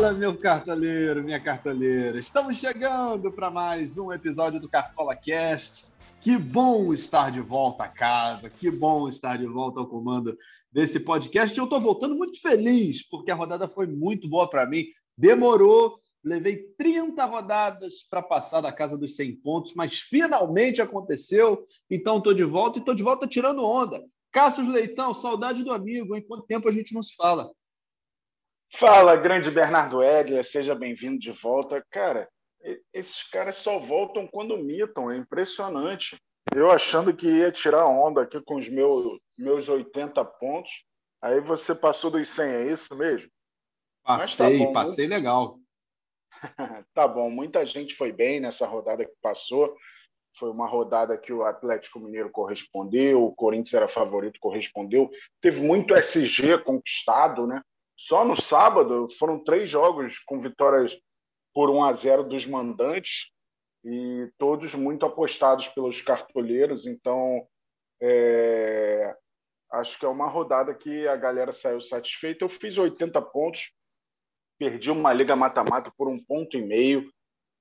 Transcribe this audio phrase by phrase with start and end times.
[0.00, 2.18] Fala, meu cartoleiro, minha cartoleira.
[2.18, 5.86] Estamos chegando para mais um episódio do Cartola Cast.
[6.22, 10.38] Que bom estar de volta a casa, que bom estar de volta ao comando
[10.72, 11.56] desse podcast.
[11.56, 14.86] Eu estou voltando muito feliz, porque a rodada foi muito boa para mim.
[15.18, 21.66] Demorou, levei 30 rodadas para passar da casa dos 100 pontos, mas finalmente aconteceu.
[21.90, 24.02] Então estou de volta e estou de volta tirando onda.
[24.32, 27.50] Cassius Leitão, saudade do amigo, em quanto tempo a gente não se fala?
[28.72, 31.84] Fala, grande Bernardo Edler, seja bem-vindo de volta.
[31.90, 32.28] Cara,
[32.92, 36.16] esses caras só voltam quando mitam, é impressionante.
[36.54, 40.70] Eu achando que ia tirar onda aqui com os meus, meus 80 pontos,
[41.20, 43.28] aí você passou dos 100, é isso mesmo?
[44.04, 45.16] Passei, tá bom, passei muito...
[45.16, 45.58] legal.
[46.94, 49.76] tá bom, muita gente foi bem nessa rodada que passou.
[50.38, 55.10] Foi uma rodada que o Atlético Mineiro correspondeu, o Corinthians era favorito, correspondeu.
[55.40, 57.60] Teve muito SG conquistado, né?
[58.02, 60.98] Só no sábado foram três jogos com vitórias
[61.52, 63.26] por 1 a 0 dos mandantes
[63.84, 66.86] e todos muito apostados pelos cartoleiros.
[66.86, 67.46] Então,
[68.00, 69.14] é...
[69.70, 72.42] acho que é uma rodada que a galera saiu satisfeita.
[72.42, 73.70] Eu fiz 80 pontos,
[74.58, 77.12] perdi uma liga mata-mata por um ponto e meio.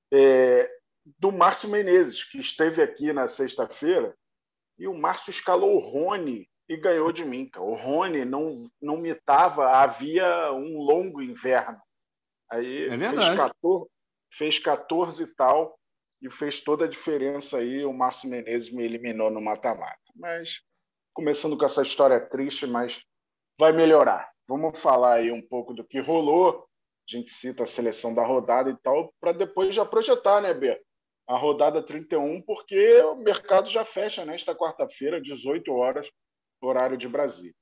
[0.10, 0.72] É...
[1.18, 4.16] do Márcio Menezes, que esteve aqui na sexta-feira,
[4.78, 7.50] e o Márcio escalou o Rony e ganhou de mim.
[7.58, 11.82] O Rony não, não mitava, havia um longo inverno.
[12.52, 13.90] Aí é fez, 14,
[14.32, 15.80] fez 14 e tal,
[16.22, 17.84] e fez toda a diferença aí.
[17.84, 19.98] O Márcio Menezes me eliminou no mata-mata.
[20.16, 20.62] Mas,
[21.12, 23.02] começando com essa história triste, mas
[23.60, 24.32] vai melhorar.
[24.48, 26.68] Vamos falar aí um pouco do que rolou.
[27.12, 30.80] A gente cita a seleção da rodada e tal, para depois já projetar, né, Bê?
[31.28, 36.08] A rodada 31, porque o mercado já fecha nesta quarta-feira, 18 horas,
[36.68, 37.54] horário de Brasília.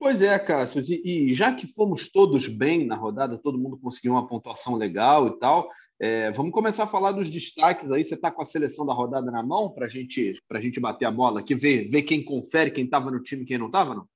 [0.00, 4.12] Pois é, Cássio, e, e, já que fomos todos bem na rodada, todo mundo conseguiu
[4.12, 5.68] uma pontuação legal e tal,
[6.00, 8.02] é, vamos começar a falar dos destaques aí.
[8.02, 11.10] Você está com a seleção da rodada na mão para gente, a gente bater a
[11.10, 14.08] bola aqui, ver, ver quem confere, quem estava no time e quem não estava, não?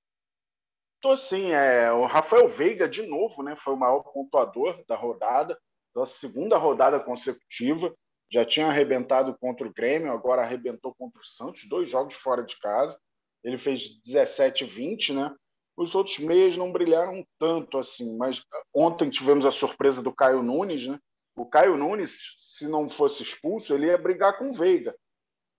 [1.02, 5.58] Tô sim, é, o Rafael Veiga, de novo, né, foi o maior pontuador da rodada,
[5.94, 7.94] da segunda rodada consecutiva.
[8.32, 12.58] Já tinha arrebentado contra o Grêmio, agora arrebentou contra o Santos, dois jogos fora de
[12.58, 12.98] casa
[13.44, 15.34] ele fez 17, 20, né?
[15.76, 20.86] Os outros meias não brilharam tanto assim, mas ontem tivemos a surpresa do Caio Nunes,
[20.86, 20.98] né?
[21.36, 24.94] O Caio Nunes, se não fosse expulso, ele ia brigar com o Veiga,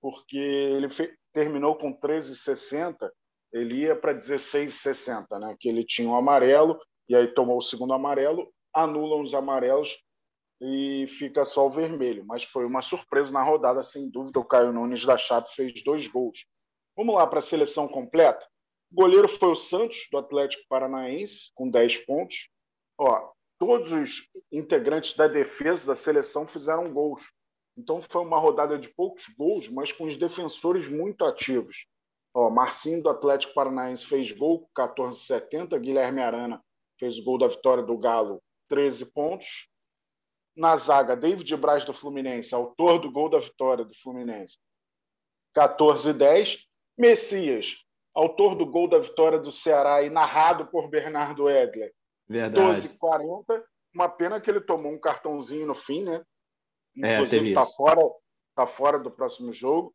[0.01, 0.87] porque ele
[1.33, 3.09] terminou com 13,60,
[3.51, 5.55] ele ia para 16,60, né?
[5.59, 6.79] Que ele tinha um amarelo
[7.09, 9.97] e aí tomou o segundo amarelo, anulam os amarelos
[10.61, 12.25] e fica só o vermelho.
[12.25, 14.39] Mas foi uma surpresa na rodada, sem dúvida.
[14.39, 16.45] O Caio Nunes da Chape fez dois gols.
[16.95, 18.45] Vamos lá para a seleção completa.
[18.91, 22.49] O goleiro foi o Santos, do Atlético Paranaense, com 10 pontos.
[22.97, 27.23] Ó, todos os integrantes da defesa da seleção fizeram gols.
[27.77, 31.85] Então foi uma rodada de poucos gols, mas com os defensores muito ativos.
[32.33, 35.77] Ó, Marcinho do Atlético Paranaense fez gol, 14,70.
[35.79, 36.63] Guilherme Arana
[36.99, 39.69] fez o gol da vitória do Galo, 13 pontos.
[40.55, 44.57] Na zaga, David Braz do Fluminense, autor do gol da vitória do Fluminense,
[45.53, 46.64] 14,10.
[46.97, 47.77] Messias,
[48.13, 51.93] autor do gol da vitória do Ceará e narrado por Bernardo Edler.
[52.27, 52.89] Verdade.
[52.89, 53.63] 12,40.
[53.93, 56.23] Uma pena que ele tomou um cartãozinho no fim, né?
[57.03, 58.01] É, Inclusive está é, fora,
[58.55, 59.93] tá fora do próximo jogo.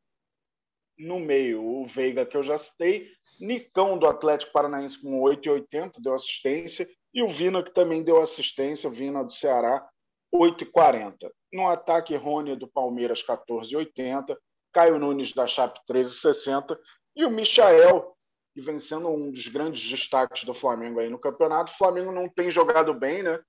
[0.99, 3.09] No meio, o Veiga, que eu já citei.
[3.41, 6.89] Nicão, do Atlético Paranaense, com 8,80, deu assistência.
[7.13, 9.89] E o Vina, que também deu assistência, o Vina do Ceará,
[10.33, 11.31] 8,40.
[11.53, 14.37] No ataque, Rony, do Palmeiras, 14,80.
[14.73, 16.79] Caio Nunes da Chape 13,60
[17.17, 18.15] e o Michael,
[18.55, 21.73] que vem sendo um dos grandes destaques do Flamengo aí no campeonato.
[21.73, 23.41] O Flamengo não tem jogado bem, né?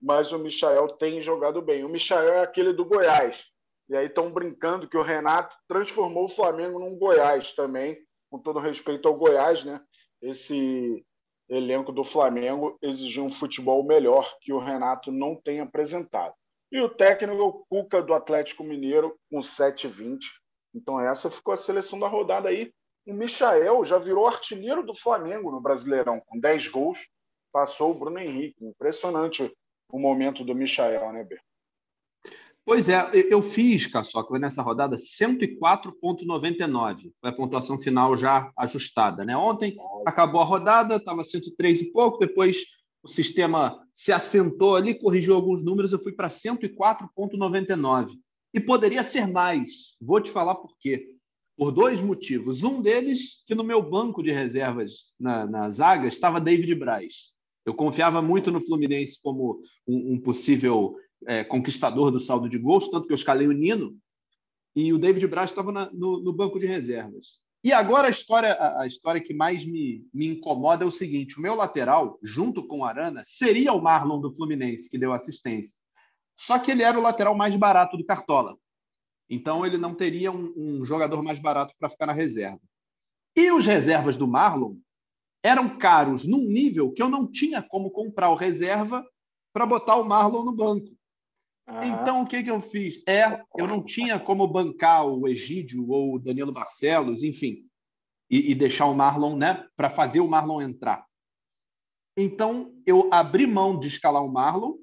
[0.00, 1.84] Mas o Michael tem jogado bem.
[1.84, 3.44] O Michael é aquele do Goiás.
[3.88, 7.98] E aí estão brincando que o Renato transformou o Flamengo num Goiás também,
[8.30, 9.80] com todo respeito ao Goiás, né?
[10.20, 11.04] Esse
[11.48, 16.34] elenco do Flamengo exigiu um futebol melhor que o Renato não tem apresentado.
[16.70, 20.20] E o técnico Cuca do Atlético Mineiro com 7,20
[20.74, 22.72] então, essa ficou a seleção da rodada aí.
[23.06, 26.98] O Michael já virou artilheiro do Flamengo no Brasileirão, com 10 gols,
[27.52, 28.64] passou o Bruno Henrique.
[28.64, 29.52] Impressionante
[29.90, 31.40] o momento do Michael, né, Ber?
[32.64, 37.12] Pois é, eu fiz, Caçoca, nessa rodada 104,99.
[37.20, 39.24] Foi a pontuação final já ajustada.
[39.24, 39.36] Né?
[39.36, 39.76] Ontem
[40.06, 42.62] acabou a rodada, estava 103 e pouco, depois
[43.02, 48.12] o sistema se assentou ali, corrigiu alguns números, eu fui para 104,99
[48.52, 49.94] e poderia ser mais.
[50.00, 51.08] Vou te falar por quê.
[51.56, 52.62] Por dois motivos.
[52.62, 57.32] Um deles, que no meu banco de reservas na, na zaga estava David Braz.
[57.64, 60.96] Eu confiava muito no Fluminense como um, um possível
[61.26, 63.96] é, conquistador do saldo de gols, tanto que eu escalei o Nino
[64.74, 67.38] e o David Braz estava no, no, banco de reservas.
[67.62, 71.38] E agora a história, a, a história que mais me, me incomoda é o seguinte:
[71.38, 75.76] o meu lateral, junto com o Arana, seria o Marlon do Fluminense, que deu assistência.
[76.36, 78.56] Só que ele era o lateral mais barato do Cartola.
[79.28, 82.60] Então ele não teria um, um jogador mais barato para ficar na reserva.
[83.34, 84.76] E os reservas do Marlon
[85.42, 89.04] eram caros num nível que eu não tinha como comprar o reserva
[89.52, 90.94] para botar o Marlon no banco.
[91.82, 93.02] Então, o que, que eu fiz?
[93.06, 97.64] É, eu não tinha como bancar o Egídio ou o Danilo Barcelos, enfim,
[98.28, 101.06] e, e deixar o Marlon, né, para fazer o Marlon entrar.
[102.16, 104.74] Então, eu abri mão de escalar o Marlon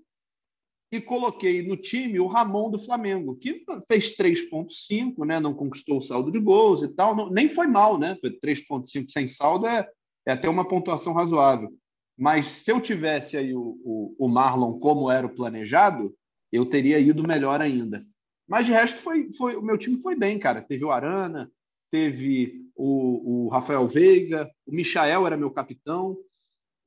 [0.92, 6.02] e coloquei no time o Ramon do Flamengo, que fez 3,5, né, não conquistou o
[6.02, 8.18] saldo de gols e tal, não, nem foi mal, né?
[8.44, 9.88] 3,5 sem saldo é,
[10.26, 11.70] é até uma pontuação razoável.
[12.18, 16.14] Mas se eu tivesse aí o, o, o Marlon como era o planejado,
[16.52, 18.04] eu teria ido melhor ainda.
[18.48, 20.62] Mas de resto, foi, foi, o meu time foi bem, cara.
[20.62, 21.52] Teve o Arana,
[21.92, 26.18] teve o, o Rafael Veiga, o Michael era meu capitão,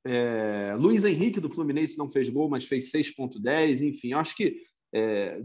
[0.05, 3.83] é, Luiz Henrique do Fluminense não fez gol, mas fez 6,10.
[3.83, 4.57] Enfim, acho que
[4.95, 5.41] é,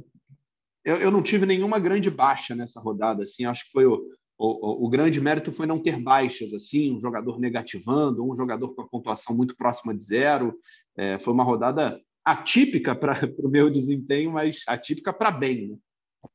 [0.84, 3.24] eu, eu, não tive nenhuma grande baixa nessa rodada.
[3.24, 4.04] Assim, acho que foi o,
[4.38, 8.82] o, o, grande mérito foi não ter baixas, assim, um jogador negativando, um jogador com
[8.82, 10.58] a pontuação muito próxima de zero.
[10.96, 15.70] É, foi uma rodada atípica para o meu desempenho, mas atípica para bem.
[15.70, 15.78] Né?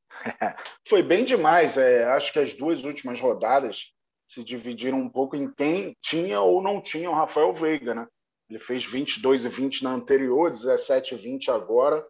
[0.87, 1.77] Foi bem demais.
[1.77, 3.91] É, acho que as duas últimas rodadas
[4.27, 7.93] se dividiram um pouco em quem tinha ou não tinha o Rafael Veiga.
[7.93, 8.07] Né?
[8.49, 12.05] Ele fez 22 e 20 na anterior, 17 e 20 agora.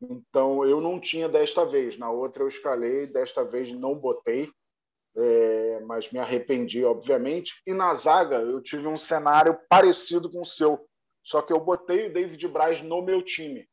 [0.00, 1.98] Então eu não tinha desta vez.
[1.98, 4.50] Na outra eu escalei, desta vez não botei.
[5.18, 7.54] É, mas me arrependi, obviamente.
[7.66, 10.86] E na zaga eu tive um cenário parecido com o seu.
[11.24, 13.66] Só que eu botei o David Braz no meu time.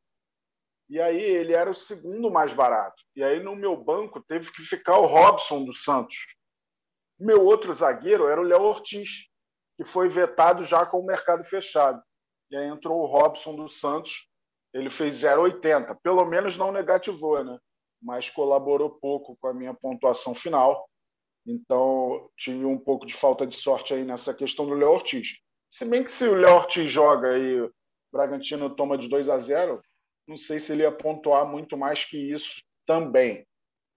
[0.90, 3.04] E aí ele era o segundo mais barato.
[3.16, 6.16] E aí no meu banco teve que ficar o Robson do Santos.
[7.24, 9.10] Meu outro zagueiro era o Léo Ortiz,
[9.78, 12.04] que foi vetado já com o mercado fechado.
[12.52, 14.28] E aí entrou o Robson do Santos,
[14.74, 15.98] ele fez 0,80.
[16.04, 17.58] Pelo menos não negativou, né?
[18.02, 20.86] Mas colaborou pouco com a minha pontuação final.
[21.48, 25.38] Então, tive um pouco de falta de sorte aí nessa questão do Léo Ortiz.
[25.72, 27.72] Se bem que se o Léo Ortiz joga e o
[28.12, 29.82] Bragantino toma de 2 a 0,
[30.28, 33.48] não sei se ele ia pontuar muito mais que isso também.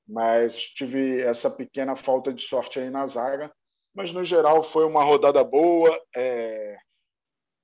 [0.09, 3.53] Mas tive essa pequena falta de sorte aí na zaga.
[3.95, 5.99] Mas, no geral, foi uma rodada boa.
[6.15, 6.79] É...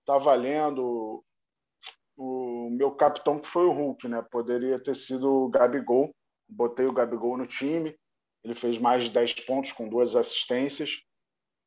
[0.05, 1.23] Tá valendo
[2.17, 4.25] o meu capitão, que foi o Hulk, né?
[4.31, 6.11] Poderia ter sido o Gabigol.
[6.49, 7.94] Botei o Gabigol no time.
[8.45, 11.00] Ele fez mais de 10 pontos com duas assistências.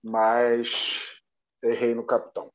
[0.04, 1.20] Mas
[1.64, 2.52] errei no capitão.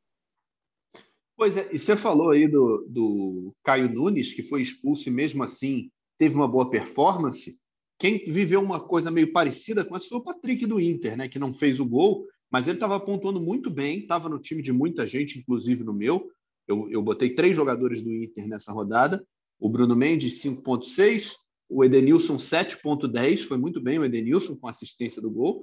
[1.36, 5.42] Pois é, e você falou aí do, do Caio Nunes, que foi expulso e mesmo
[5.42, 7.58] assim teve uma boa performance.
[8.00, 11.28] Quem viveu uma coisa meio parecida com essa foi o Patrick do Inter, né?
[11.28, 14.72] Que não fez o gol, mas ele estava pontuando muito bem, estava no time de
[14.72, 16.30] muita gente, inclusive no meu.
[16.66, 19.22] Eu, eu botei três jogadores do Inter nessa rodada:
[19.58, 21.34] o Bruno Mendes, 5,6,
[21.68, 25.60] o Edenilson, 7,10, foi muito bem o Edenilson com assistência do gol,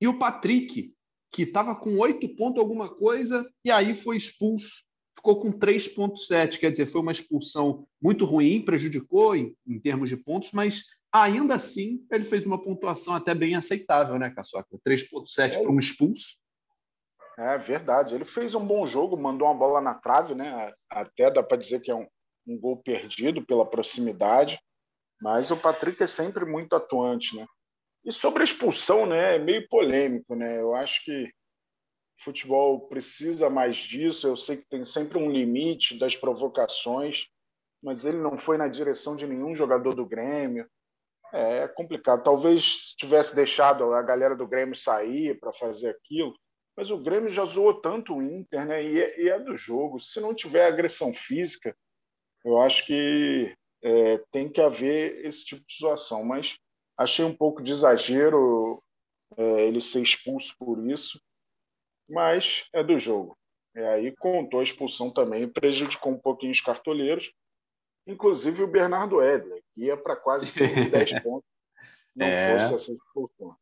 [0.00, 0.94] e o Patrick,
[1.32, 4.84] que estava com oito pontos alguma coisa e aí foi expulso.
[5.16, 10.16] Ficou com 3,7, quer dizer, foi uma expulsão muito ruim, prejudicou em, em, termos de
[10.16, 14.76] pontos, mas ainda assim ele fez uma pontuação até bem aceitável, né, Caçoca?
[14.86, 15.62] 3,7 é.
[15.62, 16.42] para um expulso.
[17.38, 18.14] É verdade.
[18.14, 20.72] Ele fez um bom jogo, mandou uma bola na trave, né?
[20.90, 22.06] Até dá para dizer que é um,
[22.46, 24.58] um gol perdido pela proximidade.
[25.20, 27.46] Mas o Patrick é sempre muito atuante, né?
[28.04, 30.60] E sobre a expulsão, né, é meio polêmico, né?
[30.60, 34.26] Eu acho que o futebol precisa mais disso.
[34.26, 37.26] Eu sei que tem sempre um limite das provocações,
[37.82, 40.68] mas ele não foi na direção de nenhum jogador do Grêmio.
[41.36, 42.22] É complicado.
[42.22, 46.34] Talvez tivesse deixado a galera do Grêmio sair para fazer aquilo,
[46.76, 48.82] mas o Grêmio já zoou tanto o Inter, né?
[48.82, 50.00] E é, e é do jogo.
[50.00, 51.76] Se não tiver agressão física,
[52.44, 56.24] eu acho que é, tem que haver esse tipo de situação.
[56.24, 56.56] Mas
[56.96, 58.82] Achei um pouco de exagero
[59.36, 61.20] é, ele ser expulso por isso,
[62.08, 63.36] mas é do jogo.
[63.74, 67.32] E aí contou a expulsão também, prejudicou um pouquinho os cartoleiros,
[68.06, 71.48] inclusive o Bernardo Edler, que ia para quase 110 pontos,
[72.14, 72.60] não é.
[72.60, 73.56] fosse essa expulsão.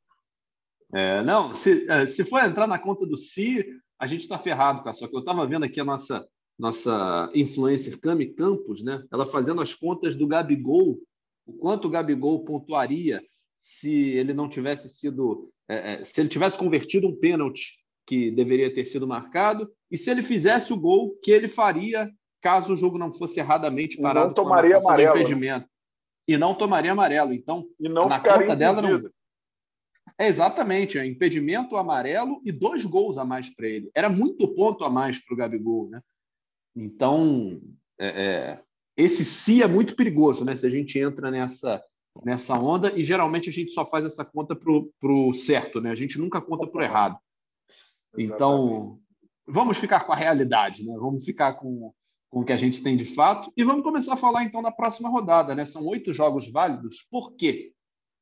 [0.94, 3.64] É, não, se, é, se for entrar na conta do Si,
[3.98, 4.94] a gente está ferrado, cara.
[4.94, 6.26] Só que eu estava vendo aqui a nossa,
[6.58, 9.02] nossa influencer Cami Campos, né?
[9.10, 10.98] Ela fazendo as contas do Gabigol
[11.46, 13.22] o quanto o Gabigol pontuaria
[13.56, 18.72] se ele não tivesse sido, é, é, se ele tivesse convertido um pênalti que deveria
[18.72, 22.10] ter sido marcado, e se ele fizesse o gol que ele faria
[22.42, 24.26] caso o jogo não fosse erradamente parado.
[24.26, 25.14] Não tomaria amarelo.
[25.14, 25.20] Né?
[25.20, 25.68] Impedimento.
[26.28, 27.32] E não tomaria amarelo.
[27.32, 29.10] Então, e não na conta dela não.
[30.18, 33.90] É exatamente, é impedimento amarelo e dois gols a mais para ele.
[33.94, 36.00] Era muito ponto a mais para o Gabigol, né?
[36.76, 37.60] Então,
[37.98, 38.62] é, é,
[38.96, 40.54] esse si é muito perigoso, né?
[40.54, 41.82] Se a gente entra nessa
[42.24, 45.90] nessa onda e geralmente a gente só faz essa conta para o certo, né?
[45.90, 47.18] A gente nunca conta para o errado.
[48.18, 49.00] Então,
[49.46, 50.94] vamos ficar com a realidade, né?
[50.98, 51.92] Vamos ficar com,
[52.32, 54.72] com o que a gente tem de fato e vamos começar a falar então da
[54.72, 55.66] próxima rodada, né?
[55.66, 57.06] São oito jogos válidos.
[57.10, 57.72] Por quê?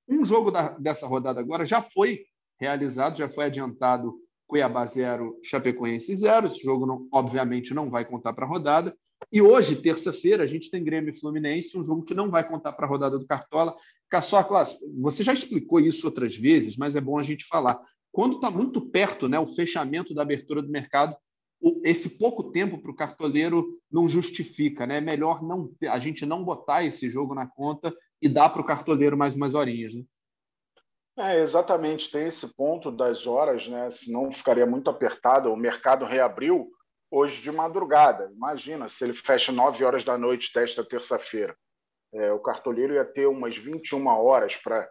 [0.09, 2.25] Um jogo da, dessa rodada agora já foi
[2.59, 4.13] realizado, já foi adiantado
[4.49, 6.49] Cuiabá 0, Chapecoense 0.
[6.49, 8.97] Esse jogo, não, obviamente, não vai contar para a rodada.
[9.31, 12.73] E hoje, terça-feira, a gente tem Grêmio e Fluminense, um jogo que não vai contar
[12.73, 13.77] para a rodada do Cartola.
[14.09, 14.65] Caçocla,
[14.99, 17.81] você já explicou isso outras vezes, mas é bom a gente falar.
[18.11, 21.15] Quando está muito perto né, o fechamento da abertura do mercado,
[21.85, 24.87] esse pouco tempo para o cartoleiro não justifica.
[24.87, 24.99] Né?
[24.99, 28.65] É melhor não a gente não botar esse jogo na conta e dar para o
[28.65, 29.95] cartoleiro mais umas horinhas.
[29.95, 30.05] Né?
[31.19, 33.91] É, exatamente, tem esse ponto das horas, né?
[33.91, 35.53] senão ficaria muito apertado.
[35.53, 36.71] O mercado reabriu
[37.11, 38.31] hoje de madrugada.
[38.33, 41.57] Imagina se ele fecha 9 horas da noite desta terça-feira.
[42.13, 44.89] É, o cartoleiro ia ter umas 21 horas para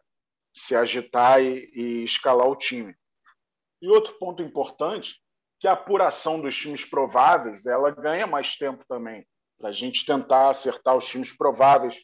[0.53, 2.93] se agitar e, e escalar o time.
[3.81, 5.15] E outro ponto importante,
[5.59, 10.49] que a apuração dos times prováveis, ela ganha mais tempo também, para a gente tentar
[10.49, 12.01] acertar os times prováveis.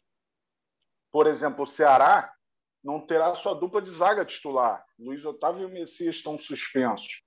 [1.10, 2.30] Por exemplo, o Ceará
[2.84, 4.84] não terá sua dupla de zaga titular.
[4.98, 7.22] Luiz Otávio e o Messias estão suspensos.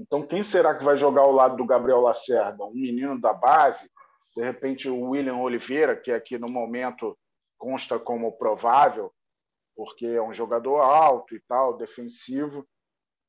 [0.00, 2.64] Então, quem será que vai jogar ao lado do Gabriel Lacerda?
[2.64, 3.88] Um menino da base?
[4.34, 7.16] De repente, o William Oliveira, que aqui no momento
[7.56, 9.12] consta como provável,
[9.76, 12.66] porque é um jogador alto e tal, defensivo.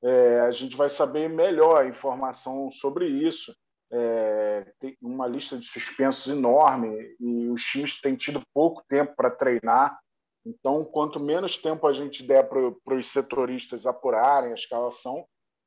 [0.06, 3.56] É, a gente vai saber melhor a informação sobre isso.
[3.92, 9.32] É, tem uma lista de suspensos enorme e os times têm tido pouco tempo para
[9.32, 10.00] treinar.
[10.46, 15.26] Então, quanto menos tempo a gente der para os setoristas apurarem a escalação,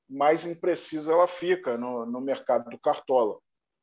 [0.08, 3.38] mais imprecisa ela fica no, no mercado do Cartola.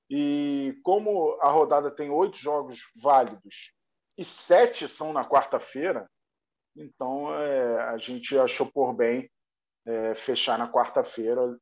[0.10, 3.74] E como a rodada tem oito jogos válidos
[4.18, 6.10] e sete são na quarta-feira,
[6.78, 9.30] então é, a gente achou por bem
[9.86, 11.58] é, fechar na quarta-feira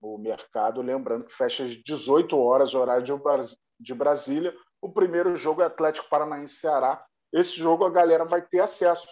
[0.00, 3.04] o mercado, lembrando que fecha às 18 horas, horário
[3.80, 4.54] de Brasília.
[4.80, 7.04] O primeiro jogo é Atlético Paranaense Ceará.
[7.32, 9.08] Esse jogo a galera vai ter acesso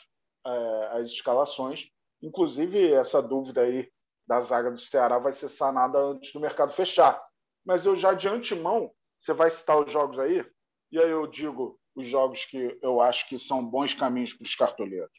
[0.47, 1.88] é, às escalações.
[2.23, 3.90] Inclusive, essa dúvida aí
[4.26, 7.23] da zaga do Ceará vai ser sanada antes do mercado fechar.
[7.64, 10.44] Mas eu já de antemão, você vai citar os jogos aí,
[10.92, 14.54] e aí eu digo os jogos que eu acho que são bons caminhos para os
[14.54, 15.12] cartoleiros.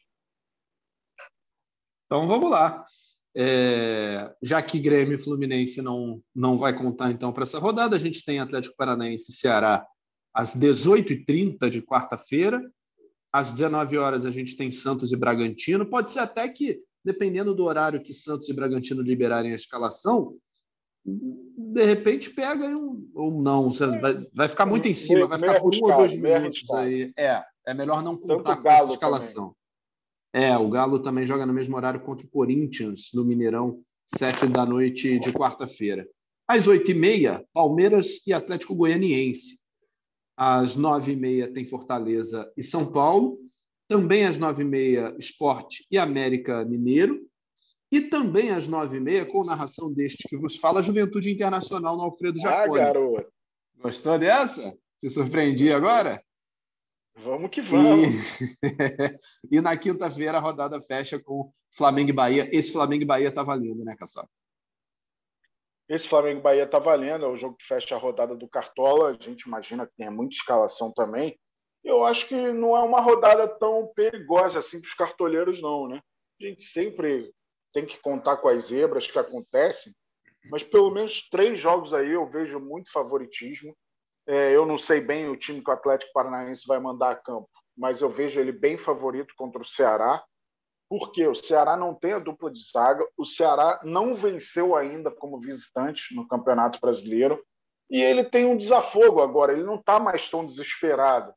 [2.06, 2.86] Então vamos lá.
[3.38, 7.98] É, já que Grêmio e Fluminense não, não vai contar então para essa rodada, a
[7.98, 9.86] gente tem Atlético Paranaense e Ceará
[10.32, 12.62] às 18h30 de quarta-feira.
[13.30, 15.84] Às 19 horas a gente tem Santos e Bragantino.
[15.84, 20.36] Pode ser até que dependendo do horário que Santos e Bragantino liberarem a escalação,
[21.04, 23.70] de repente pega um, ou não.
[23.70, 27.12] Você vai, vai ficar muito em cima, vai ficar por um ou dois minutos aí.
[27.16, 29.44] É, é melhor não contar com essa escalação.
[29.44, 29.65] Também.
[30.36, 34.66] É, o Galo também joga no mesmo horário contra o Corinthians, no Mineirão, sete da
[34.66, 36.06] noite de quarta-feira.
[36.46, 39.58] Às oito e meia, Palmeiras e Atlético Goianiense.
[40.36, 43.38] Às nove e meia tem Fortaleza e São Paulo
[43.88, 47.18] também às nove e meia, Esporte e América Mineiro,
[47.90, 52.02] e também às nove e meia, com narração deste que vos fala, Juventude Internacional no
[52.02, 52.80] Alfredo Jaconi.
[52.80, 53.32] Ah, garoto!
[53.78, 54.76] Gostou dessa?
[55.00, 56.22] Te surpreendi agora?
[57.16, 58.40] Vamos que vamos!
[58.40, 58.56] E,
[59.56, 62.48] e na quinta-feira a rodada fecha com Flamengo e Bahia.
[62.52, 64.28] Esse Flamengo e Bahia tá valendo, né, Caçapa?
[65.88, 69.10] Esse Flamengo e Bahia está valendo, é o jogo que fecha a rodada do Cartola.
[69.10, 71.38] A gente imagina que tem muita escalação também
[71.86, 75.86] eu acho que não é uma rodada tão perigosa assim para os cartoleiros, não.
[75.86, 76.00] Né?
[76.40, 77.32] A gente sempre
[77.72, 79.94] tem que contar com as zebras que acontecem,
[80.50, 83.76] mas pelo menos três jogos aí eu vejo muito favoritismo.
[84.26, 87.48] É, eu não sei bem o time que o Atlético Paranaense vai mandar a campo,
[87.76, 90.24] mas eu vejo ele bem favorito contra o Ceará,
[90.88, 95.40] porque o Ceará não tem a dupla de zaga, o Ceará não venceu ainda como
[95.40, 97.42] visitante no Campeonato Brasileiro,
[97.90, 101.32] e ele tem um desafogo agora, ele não está mais tão desesperado.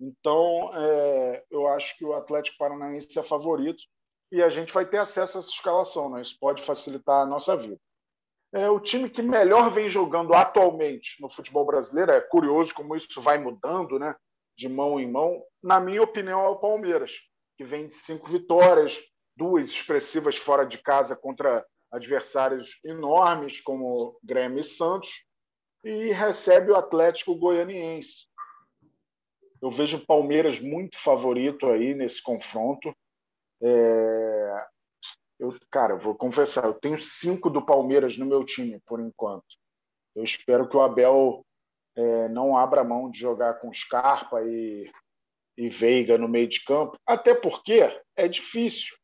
[0.00, 3.82] Então, é, eu acho que o Atlético Paranaense é favorito
[4.30, 6.20] e a gente vai ter acesso a essa escalação, né?
[6.20, 7.78] Isso pode facilitar a nossa vida.
[8.54, 13.20] É, o time que melhor vem jogando atualmente no futebol brasileiro, é curioso como isso
[13.20, 14.14] vai mudando, né?
[14.56, 15.42] De mão em mão.
[15.62, 17.12] Na minha opinião, é o Palmeiras,
[17.56, 18.98] que vem de cinco vitórias,
[19.36, 25.10] duas expressivas fora de casa contra adversários enormes como Grêmio e Santos,
[25.84, 28.26] e recebe o Atlético Goianiense.
[29.62, 32.94] Eu vejo o Palmeiras muito favorito aí nesse confronto.
[33.62, 34.66] É...
[35.38, 39.44] Eu, cara, vou confessar, eu tenho cinco do Palmeiras no meu time, por enquanto.
[40.14, 41.44] Eu espero que o Abel
[41.94, 44.90] é, não abra mão de jogar com Scarpa e,
[45.56, 47.80] e Veiga no meio de campo, até porque
[48.14, 48.96] é difícil.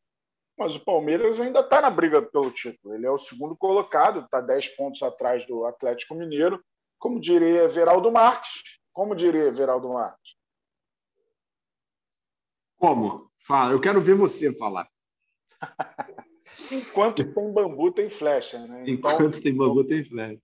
[0.59, 2.95] Mas o Palmeiras ainda está na briga pelo título.
[2.95, 6.63] Ele é o segundo colocado, está 10 pontos atrás do Atlético Mineiro.
[6.99, 8.63] Como diria Veraldo Marques.
[8.93, 10.37] Como diria Veraldo Marques?
[12.77, 13.31] Como?
[13.39, 14.92] Fala, eu quero ver você falar.
[16.71, 18.59] Enquanto tem bambu, tem flecha.
[18.59, 18.85] Né?
[18.87, 20.41] Então, Enquanto tem bambu, tem flecha.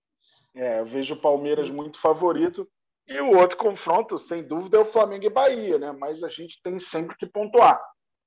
[0.54, 2.68] É, eu vejo o Palmeiras muito favorito.
[3.06, 5.92] E o outro confronto, sem dúvida, é o Flamengo e Bahia, né?
[5.92, 7.80] Mas a gente tem sempre que pontuar.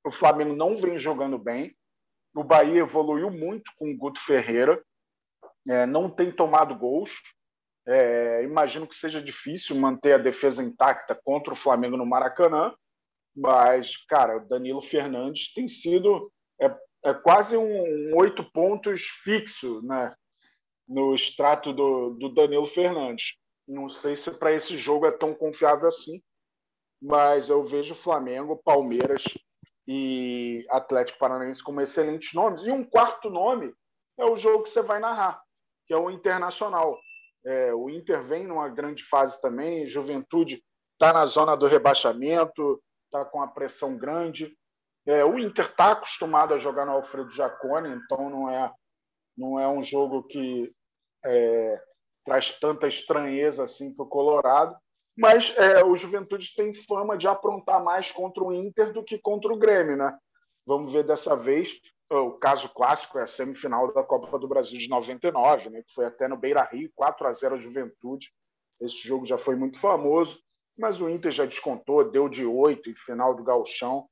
[0.03, 1.75] O Flamengo não vem jogando bem.
[2.33, 4.83] O Bahia evoluiu muito com o Guto Ferreira.
[5.67, 7.21] É, não tem tomado gols.
[7.87, 12.73] É, imagino que seja difícil manter a defesa intacta contra o Flamengo no Maracanã.
[13.35, 16.75] Mas, cara, o Danilo Fernandes tem sido é,
[17.05, 20.13] é quase um oito pontos fixo, né?
[20.91, 23.33] no extrato do, do Danilo Fernandes.
[23.67, 26.21] Não sei se para esse jogo é tão confiável assim,
[27.01, 29.23] mas eu vejo Flamengo, Palmeiras
[29.87, 32.63] e Atlético Paranaense como excelentes nomes.
[32.63, 33.73] E um quarto nome
[34.19, 35.41] é o jogo que você vai narrar,
[35.87, 36.99] que é o Internacional.
[37.45, 40.61] É, o Inter vem numa grande fase também, Juventude
[40.93, 44.55] está na zona do rebaixamento, está com a pressão grande.
[45.05, 48.71] É, o Inter está acostumado a jogar no Alfredo Jacone, então não é,
[49.37, 50.71] não é um jogo que
[51.25, 51.81] é,
[52.25, 54.75] traz tanta estranheza assim para o Colorado.
[55.17, 59.51] Mas é, o Juventude tem fama de aprontar mais contra o Inter do que contra
[59.51, 60.17] o Grêmio, né?
[60.65, 61.73] Vamos ver dessa vez.
[62.09, 65.81] O caso clássico é a semifinal da Copa do Brasil de 99, né?
[65.81, 68.29] que foi até no Beira Rio, 4 a 0 Juventude.
[68.81, 70.41] Esse jogo já foi muito famoso,
[70.77, 74.09] mas o Inter já descontou, deu de 8 em final do Galchão.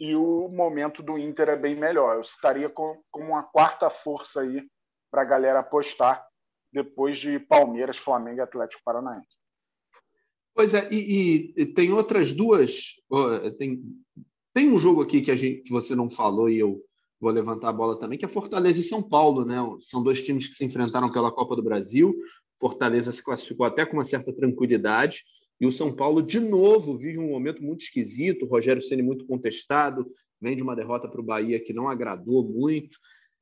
[0.00, 2.16] E, o momento do Inter é bem melhor.
[2.16, 4.66] Eu estaria como uma quarta força aí
[5.10, 6.26] para a galera apostar
[6.72, 9.36] depois de Palmeiras, Flamengo e Atlético Paranaense.
[10.54, 12.96] Pois é, e, e tem outras duas.
[13.58, 13.82] Tem,
[14.54, 16.82] tem um jogo aqui que, a gente, que você não falou e eu
[17.20, 19.56] vou levantar a bola também, que é Fortaleza e São Paulo, né?
[19.80, 22.16] São dois times que se enfrentaram pela Copa do Brasil.
[22.58, 25.24] Fortaleza se classificou até com uma certa tranquilidade.
[25.60, 28.44] E o São Paulo, de novo, vive um momento muito esquisito.
[28.44, 32.42] O Rogério Ceni muito contestado, vem de uma derrota para o Bahia que não agradou
[32.42, 32.98] muito.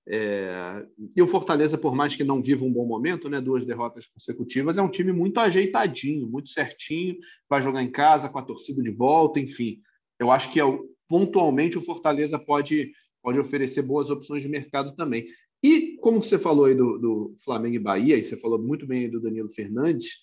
[0.09, 0.85] É...
[1.15, 4.79] E o Fortaleza, por mais que não viva um bom momento, né, duas derrotas consecutivas,
[4.79, 7.17] é um time muito ajeitadinho, muito certinho,
[7.49, 9.81] vai jogar em casa com a torcida de volta, enfim.
[10.19, 10.65] Eu acho que é,
[11.09, 15.27] pontualmente o Fortaleza pode, pode oferecer boas opções de mercado também.
[15.63, 19.05] E como você falou aí do, do Flamengo e Bahia, e você falou muito bem
[19.05, 20.19] aí do Danilo Fernandes,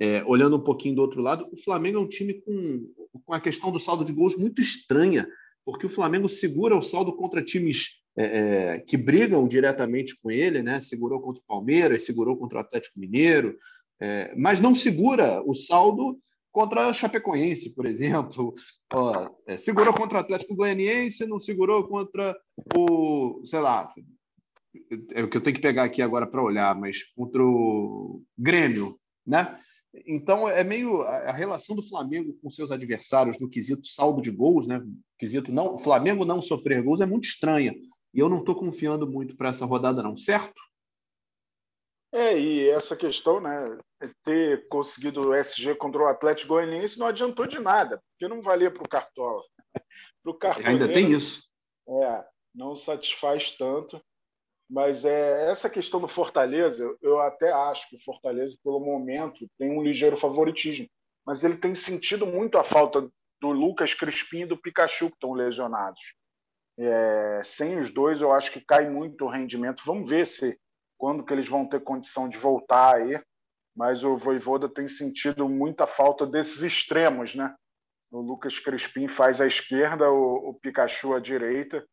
[0.00, 2.86] é, olhando um pouquinho do outro lado, o Flamengo é um time com,
[3.24, 5.28] com a questão do saldo de gols muito estranha,
[5.64, 10.62] porque o Flamengo segura o saldo contra times é, é, que brigam diretamente com ele,
[10.62, 10.80] né?
[10.80, 13.56] Segurou contra o Palmeiras, segurou contra o Atlético Mineiro,
[14.00, 16.18] é, mas não segura o saldo
[16.50, 18.54] contra a Chapecoense, por exemplo.
[18.92, 22.34] Ó, é, segurou contra o Atlético Goianiense, não segurou contra
[22.74, 23.92] o, sei lá,
[25.12, 28.98] é o que eu tenho que pegar aqui agora para olhar, mas contra o Grêmio,
[29.26, 29.60] né?
[30.06, 34.66] Então é meio a relação do Flamengo com seus adversários no quesito saldo de gols,
[34.66, 34.80] né?
[35.18, 37.74] Quesito não, Flamengo não sofrer gols é muito estranha.
[38.14, 40.60] E eu não estou confiando muito para essa rodada, não, certo?
[42.12, 43.78] É, e essa questão, né?
[44.24, 48.70] Ter conseguido o SG contra o Atlético Goianiense não adiantou de nada, porque não valia
[48.70, 49.42] para o Cartola.
[50.22, 51.42] Pro Ainda tem isso.
[51.88, 52.24] É,
[52.54, 54.00] não satisfaz tanto.
[54.70, 59.76] Mas é, essa questão do Fortaleza, eu, até acho que o Fortaleza, pelo momento, tem
[59.76, 60.86] um ligeiro favoritismo.
[61.26, 65.32] Mas ele tem sentido muito a falta do Lucas Crispim e do Pikachu, que estão
[65.32, 66.00] lesionados.
[66.78, 69.82] É, sem os dois, eu acho que cai muito o rendimento.
[69.84, 70.56] Vamos ver se
[70.96, 73.20] quando que eles vão ter condição de voltar aí.
[73.74, 77.52] Mas o Voivoda tem sentido muita falta desses extremos, né?
[78.10, 81.84] O Lucas Crispim faz à esquerda, o, o Pikachu à direita,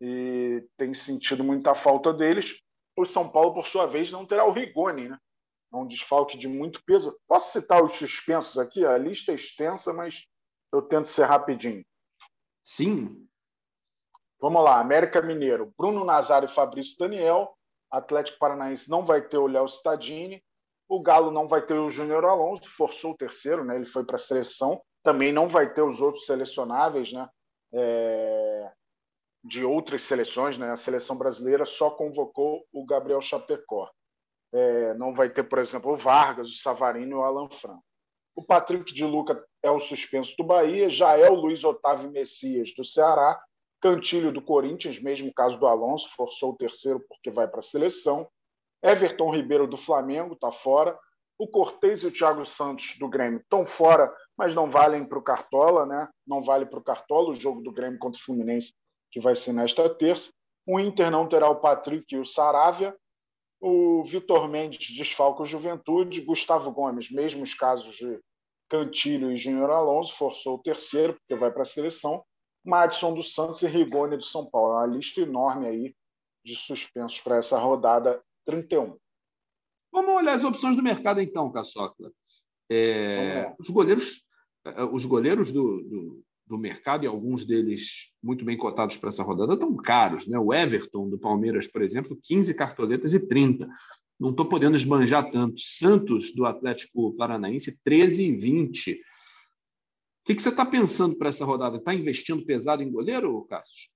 [0.00, 2.56] e tem sentido muita falta deles.
[2.96, 5.18] O São Paulo, por sua vez, não terá o Rigoni, né?
[5.72, 7.16] É um desfalque de muito peso.
[7.28, 8.84] Posso citar os suspensos aqui?
[8.84, 10.24] A lista é extensa, mas
[10.72, 11.84] eu tento ser rapidinho.
[12.64, 13.28] Sim,
[14.40, 17.54] Vamos lá, América Mineiro, Bruno Nazário e Fabrício Daniel.
[17.90, 20.42] Atlético Paranaense não vai ter o Léo Stadini.
[20.88, 23.76] O Galo não vai ter o Júnior Alonso, forçou o terceiro, né?
[23.76, 24.80] ele foi para a seleção.
[25.02, 27.28] Também não vai ter os outros selecionáveis, né?
[27.74, 28.72] É...
[29.42, 30.70] de outras seleções, né?
[30.70, 33.90] A seleção brasileira só convocou o Gabriel Chapecó.
[34.52, 37.84] É, não vai ter, por exemplo, o Vargas, o Savarino e o Alan Franco.
[38.34, 42.72] O Patrick de Luca é o suspenso do Bahia, já é o Luiz Otávio Messias
[42.76, 43.40] do Ceará,
[43.80, 48.28] Cantilho do Corinthians, mesmo caso do Alonso, forçou o terceiro porque vai para a seleção.
[48.82, 50.98] Everton Ribeiro do Flamengo está fora.
[51.38, 55.22] O Cortez e o Thiago Santos do Grêmio estão fora, mas não valem para o
[55.22, 56.08] Cartola, né?
[56.26, 58.74] Não vale para o Cartola o jogo do Grêmio contra o Fluminense,
[59.10, 60.30] que vai ser nesta terça.
[60.66, 62.96] O Inter não terá o Patrick e o Saravia.
[63.60, 66.20] O Vitor Mendes desfalca o Juventude.
[66.20, 68.20] Gustavo Gomes, mesmos casos de
[68.68, 72.24] Cantilho e Júnior Alonso, forçou o terceiro, porque vai para a seleção.
[72.64, 74.72] Madison dos Santos e Rigoni do São Paulo.
[74.72, 75.94] É uma lista enorme aí
[76.44, 78.96] de suspensos para essa rodada 31.
[79.92, 82.10] Vamos olhar as opções do mercado então, Caçocla.
[82.70, 84.24] É, os goleiros,
[84.64, 89.22] é, os goleiros do, do, do, mercado, e alguns deles muito bem cotados para essa
[89.22, 90.26] rodada, estão caros.
[90.26, 90.38] Né?
[90.38, 93.68] O Everton, do Palmeiras, por exemplo, 15 cartoletas e 30.
[94.18, 95.60] Não estou podendo esbanjar tanto.
[95.60, 98.92] Santos, do Atlético Paranaense, 13 e 20.
[98.92, 98.96] O
[100.26, 101.78] que, que você está pensando para essa rodada?
[101.78, 103.88] Está investindo pesado em goleiro, Cássio?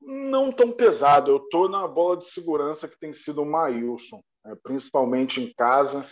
[0.00, 1.30] Não tão pesado.
[1.30, 4.54] Eu estou na bola de segurança que tem sido o Maílson, né?
[4.62, 6.06] principalmente em casa.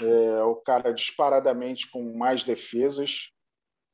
[0.00, 3.30] É, o cara disparadamente com mais defesas,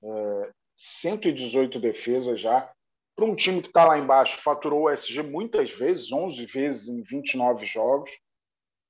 [0.02, 0.50] é,
[0.80, 2.72] 118 defesas já.
[3.14, 7.02] Para um time que está lá embaixo, faturou o SG muitas vezes, 11 vezes em
[7.02, 8.10] 29 jogos.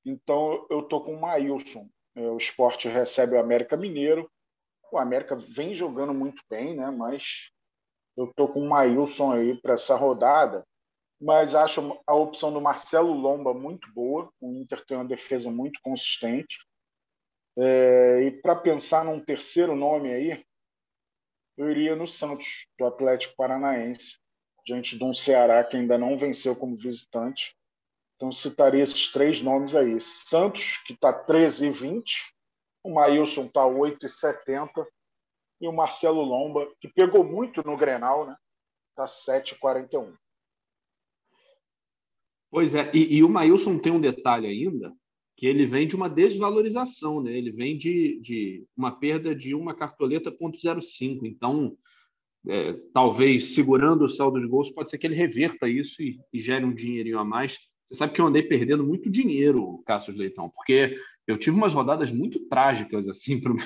[0.06, 1.88] Então eu estou com o Maílson.
[2.14, 4.30] É, o esporte recebe o América Mineiro.
[4.92, 6.90] O América vem jogando muito bem, né?
[6.92, 7.50] mas
[8.16, 10.64] eu estou com o Maílson aí para essa rodada.
[11.20, 14.32] Mas acho a opção do Marcelo Lomba muito boa.
[14.40, 16.56] O Inter tem uma defesa muito consistente.
[17.58, 20.44] É, e para pensar num terceiro nome aí,
[21.60, 24.16] eu iria no Santos, do Atlético Paranaense,
[24.64, 27.54] diante de um Ceará que ainda não venceu como visitante.
[28.16, 30.00] Então, citaria esses três nomes aí.
[30.00, 32.02] Santos, que está 13,20,
[32.82, 34.86] o Maílson está 8,70
[35.60, 38.34] e o Marcelo Lomba, que pegou muito no Grenal, né?
[38.90, 40.16] Está 7,41.
[42.50, 44.94] Pois é, e, e o Maílson tem um detalhe ainda,
[45.40, 47.34] que ele vem de uma desvalorização, né?
[47.34, 51.20] Ele vem de, de uma perda de uma cartoleta .05.
[51.24, 51.78] Então,
[52.46, 56.38] é, talvez segurando o saldo de gols, pode ser que ele reverta isso e, e,
[56.40, 57.58] gere um dinheirinho a mais.
[57.86, 60.94] Você sabe que eu andei perdendo muito dinheiro, Cássio Leitão, porque
[61.26, 63.56] eu tive umas rodadas muito trágicas assim para o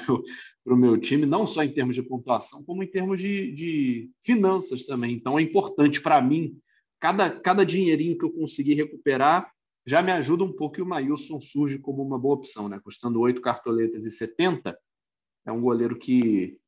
[0.65, 4.85] meu, meu time, não só em termos de pontuação, como em termos de, de finanças
[4.85, 5.13] também.
[5.13, 6.57] Então, é importante para mim,
[7.01, 9.53] cada, cada dinheirinho que eu conseguir recuperar,
[9.87, 12.81] já me ajuda um pouco e o Maílson surge como uma boa opção, né?
[12.83, 14.79] Custando oito cartoletas e 70,
[15.47, 16.59] é um goleiro que,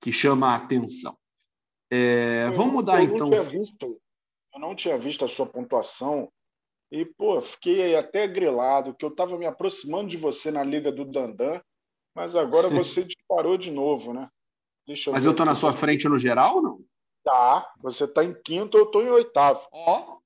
[0.00, 1.16] que chama a atenção.
[1.90, 3.30] É, vamos mudar eu então.
[3.30, 4.00] Tinha visto,
[4.54, 6.30] eu não tinha visto a sua pontuação
[6.90, 11.04] e, pô, fiquei até grilado que eu estava me aproximando de você na Liga do
[11.04, 11.60] Dandan,
[12.14, 14.28] mas agora você disparou de novo, né?
[14.86, 16.80] Eu mas eu estou na sua frente no geral ou não?
[17.22, 19.66] Tá, você está em quinto, eu estou em oitavo.
[19.70, 20.17] Ó,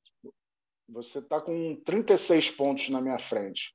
[0.92, 3.74] você está com 36 pontos na minha frente.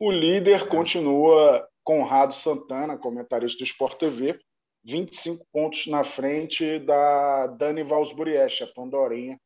[0.00, 0.66] O líder é.
[0.66, 4.38] continua Conrado Santana, comentarista do Sport TV,
[4.84, 9.38] 25 pontos na frente da Dani Valsburiesch, a Pandorinha,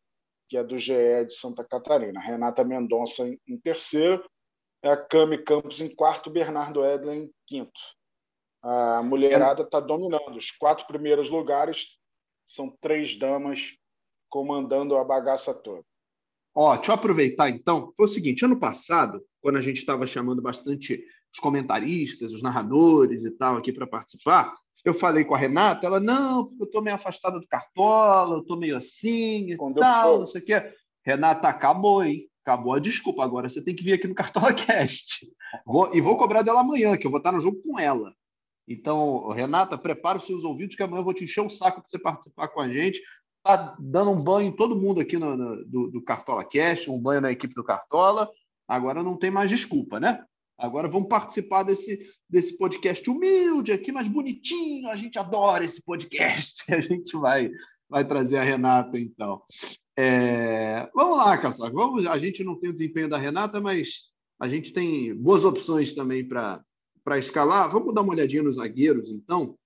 [0.49, 2.20] que é do GE de Santa Catarina.
[2.20, 4.25] Renata Mendonça em, terceiro,
[4.83, 7.81] a Cami Campos em quarto, Bernardo Edlen em quinto.
[8.62, 10.37] A mulherada está dominando.
[10.37, 11.87] Os quatro primeiros lugares
[12.46, 13.75] são três damas
[14.29, 15.85] comandando a bagaça toda.
[16.55, 17.93] Ó, deixa eu aproveitar então.
[17.97, 23.25] Foi o seguinte: ano passado, quando a gente estava chamando bastante os comentaristas, os narradores
[23.25, 26.83] e tal aqui para participar, eu falei com a Renata, ela, não, porque eu estou
[26.83, 30.73] meio afastada do Cartola, eu estou meio assim e quando tal, não sei o quê.
[31.05, 32.29] Renata, acabou, hein?
[32.45, 33.23] Acabou a desculpa.
[33.23, 35.27] Agora você tem que vir aqui no Cartola Cast.
[35.67, 38.15] Vou, e vou cobrar dela amanhã, que eu vou estar no jogo com ela.
[38.67, 41.89] Então, Renata, prepara os seus ouvidos, que amanhã eu vou te encher o saco para
[41.89, 43.01] você participar com a gente
[43.42, 46.98] tá dando um banho em todo mundo aqui no, no, do, do Cartola Cast, um
[46.98, 48.31] banho na equipe do Cartola.
[48.68, 50.22] Agora não tem mais desculpa, né?
[50.61, 51.98] Agora vamos participar desse,
[52.29, 54.88] desse podcast humilde aqui, mais bonitinho.
[54.88, 56.62] A gente adora esse podcast.
[56.72, 57.50] A gente vai,
[57.88, 59.42] vai trazer a Renata, então.
[59.96, 60.88] É...
[60.94, 61.72] Vamos lá, Caçoca.
[61.72, 62.05] Vamos...
[62.05, 66.29] A gente não tem o desempenho da Renata, mas a gente tem boas opções também
[66.29, 66.62] para
[67.18, 67.70] escalar.
[67.70, 69.57] Vamos dar uma olhadinha nos zagueiros, então.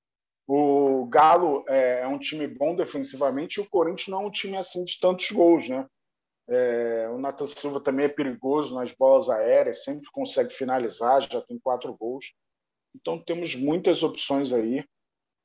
[0.47, 4.57] O Galo é, é um time bom defensivamente e o Corinthians não é um time
[4.57, 5.87] assim de tantos gols, né?
[6.47, 11.59] É, o Nathan Silva também é perigoso nas bolas aéreas, sempre consegue finalizar, já tem
[11.59, 12.27] quatro gols.
[12.95, 14.85] Então temos muitas opções aí.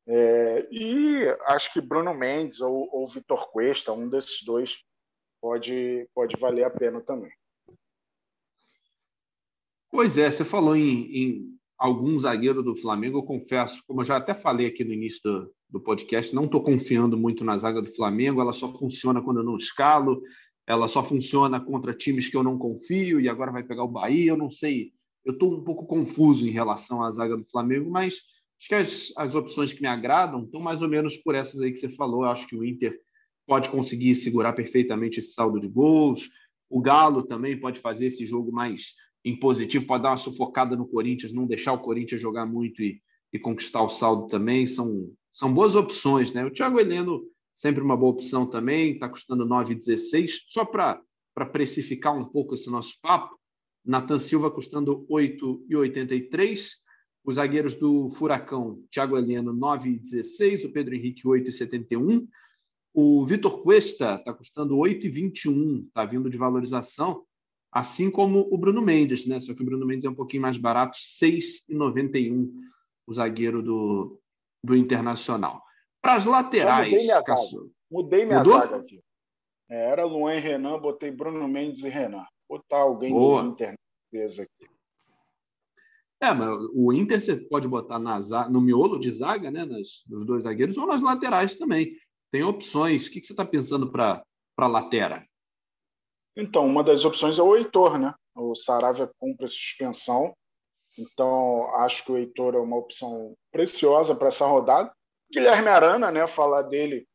[0.05, 4.77] É, e acho que Bruno Mendes ou, ou Vitor Cuesta, um desses dois,
[5.39, 7.31] pode, pode valer a pena também.
[9.89, 13.19] Pois é, você falou em, em algum zagueiro do Flamengo.
[13.19, 16.61] Eu confesso, como eu já até falei aqui no início do, do podcast, não estou
[16.61, 18.41] confiando muito na zaga do Flamengo.
[18.41, 20.21] Ela só funciona quando eu não escalo,
[20.67, 24.31] ela só funciona contra times que eu não confio, e agora vai pegar o Bahia.
[24.31, 24.91] Eu não sei,
[25.23, 28.15] eu estou um pouco confuso em relação à zaga do Flamengo, mas
[28.59, 31.71] acho que as, as opções que me agradam estão mais ou menos por essas aí
[31.71, 32.23] que você falou.
[32.23, 32.99] Eu acho que o Inter
[33.47, 36.29] pode conseguir segurar perfeitamente esse saldo de gols.
[36.69, 41.33] O Galo também pode fazer esse jogo mais impositivo, pode dar uma sufocada no Corinthians,
[41.33, 43.01] não deixar o Corinthians jogar muito e,
[43.33, 44.65] e conquistar o saldo também.
[44.65, 46.45] São, são boas opções, né?
[46.45, 47.23] O Thiago Heleno,
[47.55, 50.29] sempre uma boa opção também, está custando 9,16.
[50.47, 51.01] Só para
[51.51, 53.37] precificar um pouco esse nosso papo,
[53.85, 56.69] Nathan Silva custando 8,83.
[57.23, 60.65] Os zagueiros do Furacão, Thiago Heleno, 9,16.
[60.65, 62.27] O Pedro Henrique, 8,71.
[62.93, 67.23] O Vitor Cuesta está custando 8,21, está vindo de valorização,
[67.71, 69.39] assim como o Bruno Mendes, né?
[69.39, 72.49] Só que o Bruno Mendes é um pouquinho mais barato, 6,91,
[73.05, 74.19] o zagueiro do,
[74.63, 75.61] do Internacional.
[76.01, 76.91] Para as laterais.
[76.91, 77.35] mudei minha, zaga.
[77.91, 79.01] Mudei minha zaga aqui.
[79.69, 82.25] É, era Luan e Renan, botei Bruno Mendes e Renan.
[82.47, 83.43] Botar alguém Boa.
[83.43, 83.75] do Inter
[84.15, 84.69] aqui.
[86.21, 89.65] É, mas o Inter você pode botar na, no miolo de zaga, né?
[89.65, 91.95] Nas, nos dois zagueiros, ou nas laterais também.
[92.31, 93.07] Tem opções.
[93.07, 94.23] O que, que você está pensando para
[94.57, 95.28] a lateral?
[96.39, 98.13] Então, uma das opções é o Heitor, né?
[98.35, 100.33] O Saravia cumpre a suspensão.
[100.97, 104.91] Então, acho que o Heitor é uma opção preciosa para essa rodada.
[105.31, 106.27] Guilherme Arana, né?
[106.27, 107.05] Falar dele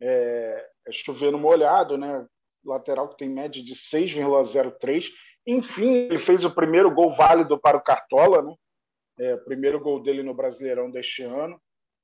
[0.00, 2.26] é, é chover no molhado, né?
[2.64, 5.10] Lateral que tem média de 6,03.
[5.46, 8.54] Enfim, ele fez o primeiro gol válido para o Cartola, né?
[9.18, 11.60] É, primeiro gol dele no Brasileirão deste ano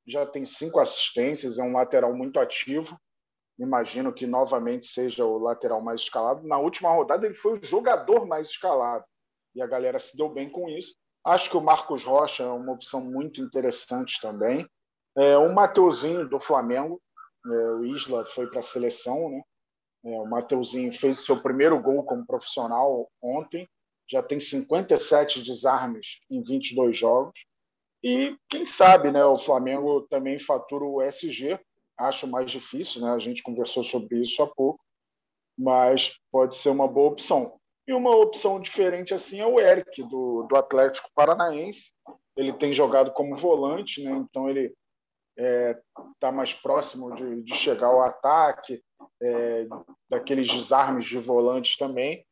[0.06, 2.98] já tem cinco assistências, é um lateral muito ativo.
[3.60, 6.48] Imagino que novamente seja o lateral mais escalado.
[6.48, 9.04] Na última rodada, ele foi o jogador mais escalado
[9.54, 10.94] e a galera se deu bem com isso.
[11.24, 14.66] Acho que o Marcos Rocha é uma opção muito interessante também.
[15.14, 17.00] É, o Mateuzinho do Flamengo,
[17.44, 19.42] é, o Isla foi para a seleção, né?
[20.06, 23.68] É, o Mateuzinho fez seu primeiro gol como profissional ontem,
[24.10, 27.38] já tem 57 desarmes em 22 jogos.
[28.02, 31.60] E quem sabe, né, o Flamengo também fatura o SG.
[32.00, 33.10] Acho mais difícil, né?
[33.10, 34.80] A gente conversou sobre isso há pouco,
[35.58, 37.60] mas pode ser uma boa opção.
[37.86, 41.92] E uma opção diferente assim é o Eric do, do Atlético Paranaense.
[42.36, 44.12] Ele tem jogado como volante, né?
[44.12, 44.72] Então ele
[45.36, 45.80] está é,
[46.18, 48.82] tá mais próximo de, de, chegar ao ataque,
[49.22, 49.66] é,
[50.08, 52.24] daqueles desarmes de volantes também.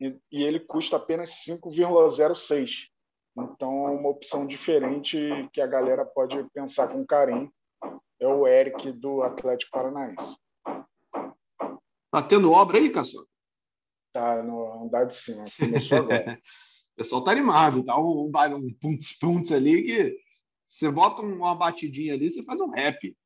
[0.00, 2.88] E, e ele custa apenas 5,06.
[3.36, 5.18] Então, uma opção diferente
[5.52, 7.52] que a galera pode pensar com carinho
[8.24, 10.36] é o Eric do Atlético Paranaense.
[12.10, 13.28] Tá tendo obra aí, Caçoca?
[14.12, 15.44] Tá no andar de cima.
[15.58, 16.38] Começou agora.
[16.94, 20.16] o pessoal tá animado, tá um, um punts, punts ali que
[20.68, 23.16] você bota uma batidinha ali, você faz um rap.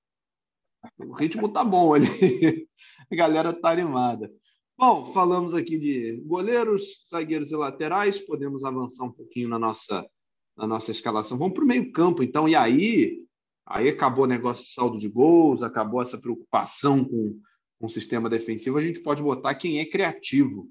[0.99, 2.07] O ritmo tá bom ali.
[3.11, 4.31] A galera tá animada.
[4.77, 10.09] Bom, falamos aqui de goleiros, zagueiros e laterais, podemos avançar um pouquinho na nossa,
[10.57, 11.37] na nossa escalação.
[11.37, 13.28] Vamos para o meio-campo, então, e aí,
[13.69, 17.39] aí acabou o negócio de saldo de gols, acabou essa preocupação com,
[17.79, 20.69] com o sistema defensivo, a gente pode botar quem é criativo.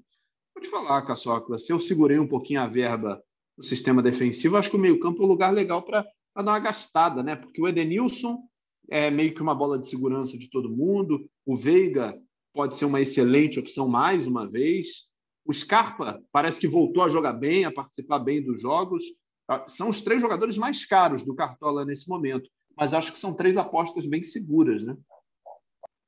[0.52, 3.22] Pode falar, Caçocla, se eu segurei um pouquinho a verba
[3.56, 6.04] do sistema defensivo, acho que o meio-campo é um lugar legal para
[6.36, 7.36] dar uma gastada, né?
[7.36, 8.42] Porque o Edenilson
[8.90, 12.18] é meio que uma bola de segurança de todo mundo, o Veiga
[12.52, 15.06] pode ser uma excelente opção mais uma vez.
[15.44, 19.04] O Scarpa parece que voltou a jogar bem, a participar bem dos jogos.
[19.46, 23.34] Ah, são os três jogadores mais caros do Cartola nesse momento, mas acho que são
[23.34, 24.96] três apostas bem seguras, né?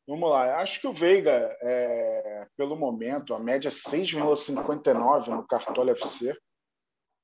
[0.07, 6.37] Vamos lá, acho que o Veiga, é, pelo momento, a média 6,59 no Cartola FC.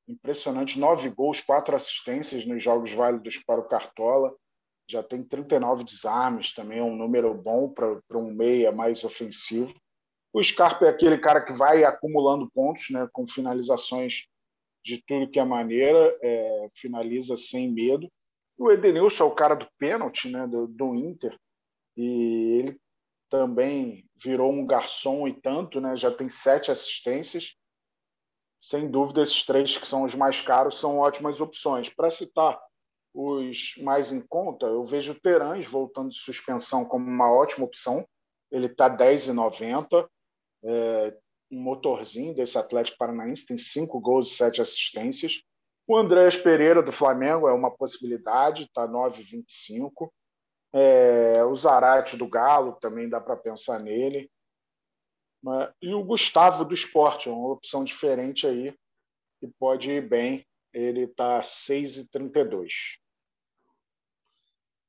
[0.08, 4.32] Impressionante, nove gols, quatro assistências nos jogos válidos para o Cartola
[4.88, 9.74] já tem 39 desarmes, também é um número bom para um meia mais ofensivo.
[10.32, 14.26] O Scarpa é aquele cara que vai acumulando pontos, né, com finalizações
[14.84, 18.08] de tudo que é maneira, é, finaliza sem medo.
[18.58, 21.38] O Edenilson é o cara do pênalti né, do, do Inter,
[21.96, 22.80] e ele
[23.28, 27.54] também virou um garçom e tanto, né, já tem sete assistências.
[28.60, 31.88] Sem dúvida, esses três que são os mais caros são ótimas opções.
[31.88, 32.58] Para citar
[33.14, 38.06] os mais em conta, eu vejo o Terãs voltando de suspensão como uma ótima opção.
[38.50, 40.08] Ele está 10,90.
[40.64, 41.16] É,
[41.50, 45.40] um motorzinho desse Atlético Paranaense tem cinco gols e sete assistências.
[45.86, 50.10] O Andréas Pereira, do Flamengo, é uma possibilidade, está 9,25.
[50.72, 54.28] É, o Zarate do Galo também dá para pensar nele.
[55.80, 58.74] E o Gustavo do esporte, uma opção diferente aí,
[59.38, 60.44] que pode ir bem.
[60.72, 62.68] Ele está 6,32.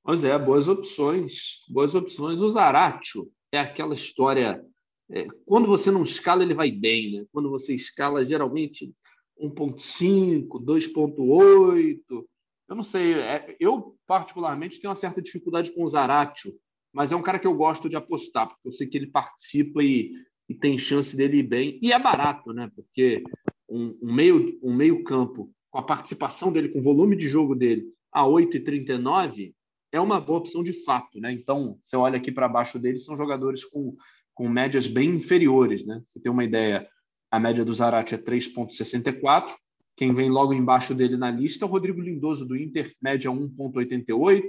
[0.04, 1.64] Pois é, boas opções.
[1.70, 2.42] Boas opções.
[2.42, 4.66] O Zaratio é aquela história.
[5.12, 7.26] É, quando você não escala, ele vai bem, né?
[7.32, 8.92] Quando você escala, geralmente
[9.41, 12.26] 1,5, 2,8.
[12.69, 13.13] Eu não sei.
[13.13, 16.54] É, eu, particularmente, tenho uma certa dificuldade com o Zaratio,
[16.93, 19.84] mas é um cara que eu gosto de apostar, porque eu sei que ele participa
[19.84, 20.12] e
[20.50, 21.80] e tem chance dele ir bem.
[21.82, 22.71] E é barato, né?
[22.73, 23.23] Porque
[23.69, 27.54] um, um meio, um meio campo, com a participação dele, com o volume de jogo
[27.54, 29.54] dele, a 8,39,
[29.91, 31.32] é uma boa opção de fato, né?
[31.32, 33.95] Então, você olha aqui para baixo dele, são jogadores com,
[34.34, 36.02] com médias bem inferiores, né?
[36.06, 36.88] Você tem uma ideia,
[37.30, 39.54] a média do Zarate é 3,64.
[39.96, 44.48] Quem vem logo embaixo dele na lista é o Rodrigo Lindoso, do Inter, média 1,88.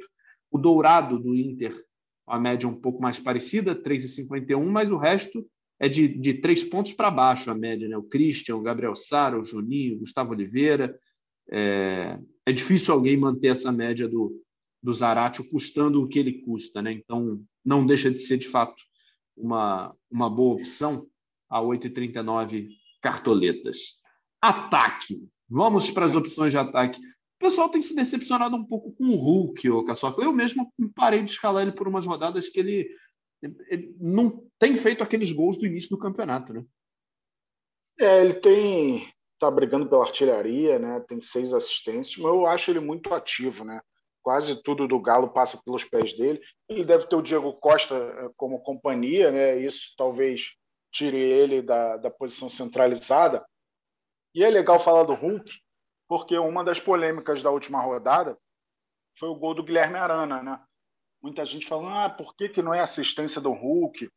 [0.50, 1.74] O Dourado, do Inter,
[2.26, 5.46] a média um pouco mais parecida, 3,51, mas o resto
[5.80, 7.96] é de, de três pontos para baixo a média, né?
[7.96, 10.98] O Christian, o Gabriel Sara, o Juninho, o Gustavo Oliveira.
[11.50, 14.42] É, é difícil alguém manter essa média do,
[14.82, 16.92] do Zaratio custando o que ele custa, né?
[16.92, 18.82] Então, não deixa de ser, de fato,
[19.36, 21.06] uma, uma boa opção
[21.48, 22.68] a 8,39
[23.00, 24.00] cartoletas.
[24.40, 25.28] Ataque.
[25.48, 27.00] Vamos para as opções de ataque.
[27.00, 30.22] O pessoal tem se decepcionado um pouco com o Hulk, o Caçoca.
[30.22, 32.88] Eu mesmo parei de escalar ele por umas rodadas que ele
[33.70, 36.64] ele não tem feito aqueles gols do início do campeonato, né?
[38.00, 39.08] É, ele tem
[39.38, 41.00] tá brigando pela artilharia, né?
[41.08, 43.80] Tem seis assistências, mas eu acho ele muito ativo, né?
[44.20, 46.40] Quase tudo do Galo passa pelos pés dele.
[46.68, 49.58] Ele deve ter o Diego Costa eh, como companhia, né?
[49.58, 50.50] Isso talvez
[50.92, 53.44] tire ele da, da posição centralizada.
[54.34, 55.50] E é legal falar do Hulk,
[56.08, 58.38] porque uma das polêmicas da última rodada
[59.18, 60.60] foi o gol do Guilherme Arana, né?
[61.22, 64.08] muita gente falando, ah, por que, que não é assistência do Hulk?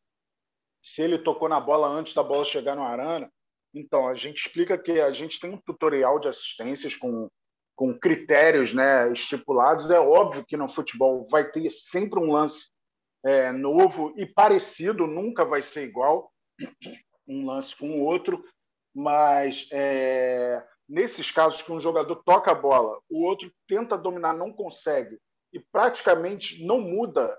[0.83, 3.31] Se ele tocou na bola antes da bola chegar no Arana.
[3.73, 7.29] Então, a gente explica que a gente tem um tutorial de assistências com,
[7.75, 9.89] com critérios né, estipulados.
[9.89, 12.69] É óbvio que no futebol vai ter sempre um lance
[13.23, 16.31] é, novo e parecido, nunca vai ser igual
[17.27, 18.43] um lance com o outro,
[18.93, 24.51] mas é, nesses casos que um jogador toca a bola, o outro tenta dominar, não
[24.51, 25.19] consegue,
[25.53, 27.37] e praticamente não muda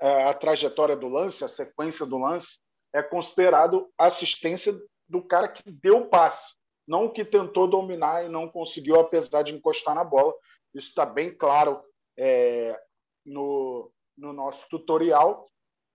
[0.00, 2.58] é, a trajetória do lance, a sequência do lance,
[2.94, 4.74] é considerado assistência
[5.08, 6.54] do cara que deu o passe,
[6.86, 10.34] não o que tentou dominar e não conseguiu, apesar de encostar na bola.
[10.74, 11.82] Isso está bem claro
[12.18, 12.78] é,
[13.24, 15.50] no, no nosso tutorial.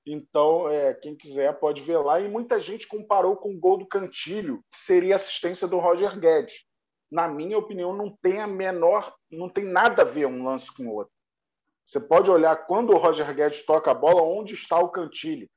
[0.07, 2.19] Então, é, quem quiser pode ver lá.
[2.19, 6.63] E muita gente comparou com o gol do Cantilho, que seria assistência do Roger Guedes.
[7.11, 10.87] Na minha opinião, não tem a menor, não tem nada a ver um lance com
[10.87, 11.13] o outro.
[11.85, 15.49] Você pode olhar quando o Roger Guedes toca a bola, onde está o Cantilho.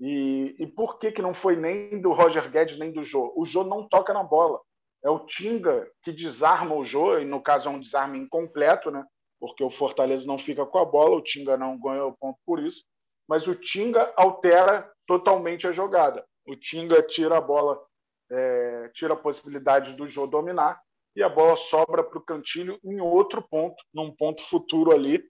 [0.00, 3.32] E, e por que, que não foi nem do Roger Guedes nem do Jô?
[3.36, 4.60] O Jô não toca na bola.
[5.04, 9.04] É o Tinga que desarma o Jô, e no caso é um desarme incompleto, né?
[9.40, 12.62] porque o Fortaleza não fica com a bola, o Tinga não ganha o ponto por
[12.62, 12.84] isso,
[13.30, 16.26] mas o Tinga altera totalmente a jogada.
[16.44, 17.80] O Tinga tira a bola,
[18.28, 20.82] é, tira a possibilidade do Jô dominar,
[21.14, 25.22] e a bola sobra para o Cantilho em outro ponto, num ponto futuro ali,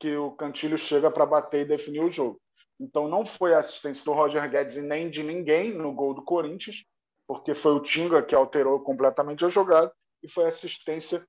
[0.00, 2.40] que o Cantilho chega para bater e definir o jogo.
[2.80, 6.24] Então não foi a assistência do Roger Guedes e nem de ninguém no gol do
[6.24, 6.84] Corinthians,
[7.28, 11.22] porque foi o Tinga que alterou completamente a jogada, e foi a assistência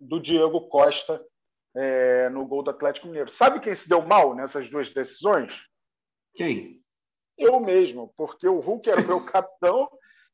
[0.00, 1.20] do Diego Costa
[1.76, 3.30] é, no gol do Atlético Mineiro.
[3.30, 5.54] Sabe quem se deu mal nessas duas decisões?
[6.34, 6.80] Quem?
[7.36, 9.88] Eu mesmo, porque o Hulk era meu capitão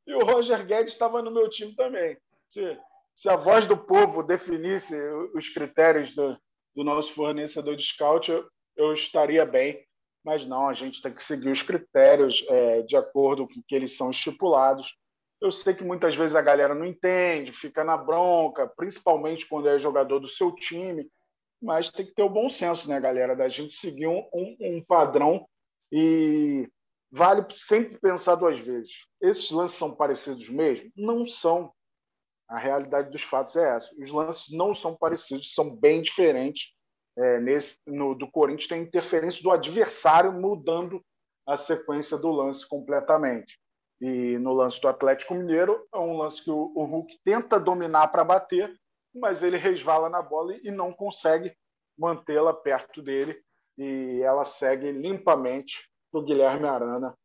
[0.07, 2.17] e o Roger Guedes estava no meu time também.
[2.49, 2.79] Se,
[3.15, 4.95] se a voz do povo definisse
[5.35, 6.37] os critérios do,
[6.75, 8.45] do nosso fornecedor de scout, eu,
[8.77, 9.85] eu estaria bem.
[10.25, 13.97] Mas não, a gente tem que seguir os critérios é, de acordo com que eles
[13.97, 14.97] são estipulados.
[15.41, 19.81] Eu sei que muitas vezes a galera não entende, fica na bronca, principalmente quando é
[19.81, 21.11] jogador do seu time,
[21.63, 24.85] mas tem que ter o bom senso, né, galera, da gente seguir um, um, um
[24.85, 25.47] padrão
[25.91, 26.69] e
[27.11, 29.07] vale sempre pensar duas vezes.
[29.21, 30.91] Esses lances são parecidos mesmo?
[30.97, 31.73] Não são.
[32.49, 33.91] A realidade dos fatos é essa.
[33.99, 36.73] Os lances não são parecidos, são bem diferentes.
[37.17, 41.03] É, nesse, no, do Corinthians tem interferência do adversário mudando
[41.47, 43.59] a sequência do lance completamente.
[44.01, 48.09] E no lance do Atlético Mineiro, é um lance que o, o Hulk tenta dominar
[48.09, 48.75] para bater,
[49.15, 51.55] mas ele resvala na bola e não consegue
[51.99, 53.41] mantê-la perto dele.
[53.77, 57.17] E ela segue limpamente para o Guilherme Arana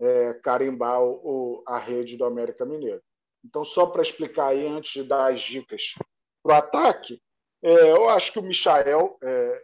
[0.00, 3.02] é, carimbar o, a rede do América Mineiro.
[3.44, 5.94] Então, só para explicar aí, antes de dar as dicas
[6.42, 7.20] para o ataque,
[7.62, 9.62] é, eu acho que o Michael é,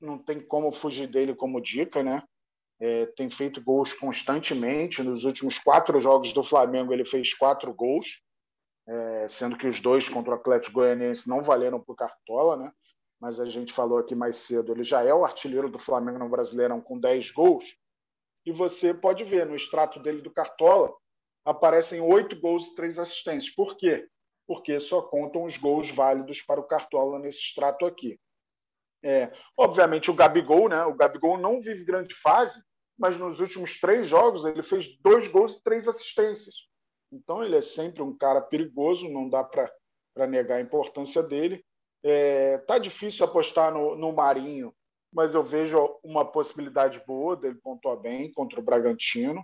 [0.00, 2.22] não tem como fugir dele como dica, né?
[2.80, 5.02] é, tem feito gols constantemente.
[5.02, 8.20] Nos últimos quatro jogos do Flamengo, ele fez quatro gols,
[8.86, 12.72] é, sendo que os dois contra o Atlético Goianiense não valeram por Cartola, né?
[13.20, 16.28] Mas a gente falou aqui mais cedo, ele já é o artilheiro do Flamengo no
[16.28, 17.76] Brasileirão com 10 gols.
[18.44, 20.94] E você pode ver no extrato dele do Cartola,
[21.44, 23.54] aparecem oito gols e três assistências.
[23.54, 24.06] Por quê?
[24.46, 28.18] Porque só contam os gols válidos para o Cartola nesse extrato aqui.
[29.02, 30.84] É, obviamente o Gabigol, né?
[30.84, 32.62] O Gabigol não vive grande fase,
[32.98, 36.54] mas nos últimos três jogos ele fez dois gols e três assistências.
[37.14, 41.64] Então ele é sempre um cara perigoso, não dá para negar a importância dele.
[42.02, 44.74] É, tá difícil apostar no, no Marinho,
[45.12, 49.42] mas eu vejo uma possibilidade boa dele pontuar bem contra o Bragantino.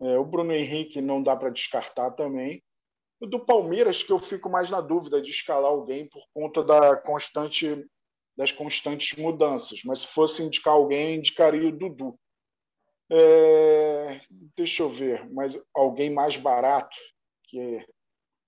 [0.00, 2.62] É, o Bruno Henrique não dá para descartar também.
[3.18, 6.96] O do Palmeiras, que eu fico mais na dúvida de escalar alguém por conta da
[6.96, 7.86] constante
[8.36, 9.80] das constantes mudanças.
[9.84, 12.18] Mas se fosse indicar alguém, indicaria o Dudu.
[13.14, 14.22] É,
[14.56, 16.96] deixa eu ver, mas alguém mais barato
[17.44, 17.84] que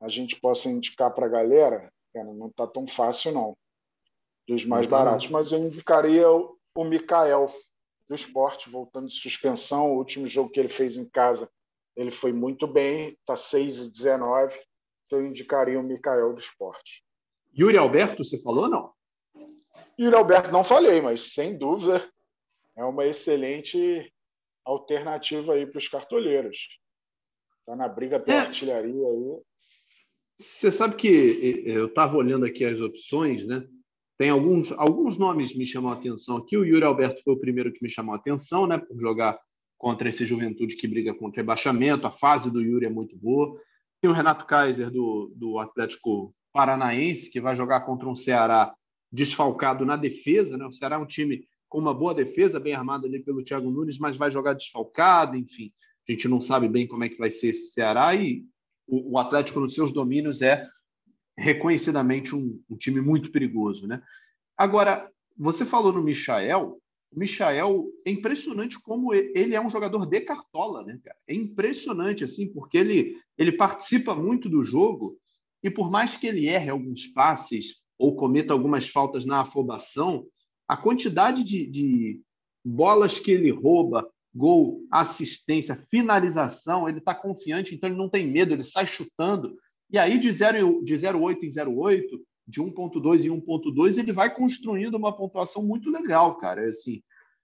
[0.00, 3.56] a gente possa indicar para a galera, cara, não está tão fácil não,
[4.48, 5.28] dos mais então, baratos.
[5.28, 7.44] Mas eu indicaria o, o Mikael
[8.08, 9.92] do esporte, voltando de suspensão.
[9.92, 11.46] O último jogo que ele fez em casa,
[11.94, 14.58] ele foi muito bem, está 6 e 19.
[15.04, 17.04] Então eu indicaria o Mikael do esporte.
[17.56, 18.94] Yuri Alberto, você falou não?
[19.98, 22.10] O Alberto não falei, mas sem dúvida
[22.76, 24.10] é uma excelente
[24.64, 26.58] alternativa aí para os cartoleiros.
[27.60, 29.40] Está na briga pela é, artilharia aí.
[30.38, 33.66] Você sabe que eu estava olhando aqui as opções, né?
[34.18, 36.56] Tem alguns, alguns nomes me chamam a atenção aqui.
[36.56, 38.78] O Yuri Alberto foi o primeiro que me chamou a atenção, né?
[38.78, 39.38] Por jogar
[39.76, 42.06] contra esse Juventude que briga contra rebaixamento.
[42.06, 43.60] A fase do Yuri é muito boa.
[44.00, 48.74] Tem o Renato Kaiser do, do Atlético Paranaense, que vai jogar contra um Ceará
[49.10, 50.64] desfalcado na defesa, né?
[50.66, 53.98] O Ceará é um time com uma boa defesa, bem armado ali pelo Thiago Nunes,
[53.98, 55.72] mas vai jogar desfalcado, enfim.
[56.08, 58.44] A gente não sabe bem como é que vai ser esse Ceará e
[58.86, 60.68] o, o Atlético nos seus domínios é
[61.36, 64.00] reconhecidamente um, um, time muito perigoso, né?
[64.56, 70.20] Agora, você falou no Michael, o Michael é impressionante como ele é um jogador de
[70.20, 71.16] cartola, né, cara?
[71.26, 75.18] É impressionante assim, porque ele ele participa muito do jogo
[75.60, 80.24] e por mais que ele erre alguns passes, ou cometa algumas faltas na afobação,
[80.68, 82.20] a quantidade de, de
[82.64, 88.52] bolas que ele rouba, gol, assistência, finalização, ele está confiante, então ele não tem medo,
[88.52, 89.56] ele sai chutando.
[89.90, 94.94] E aí, de 0,8 de 08 em 08, de 1,2 em 1,2, ele vai construindo
[94.96, 96.64] uma pontuação muito legal, cara.
[96.64, 97.02] É assim,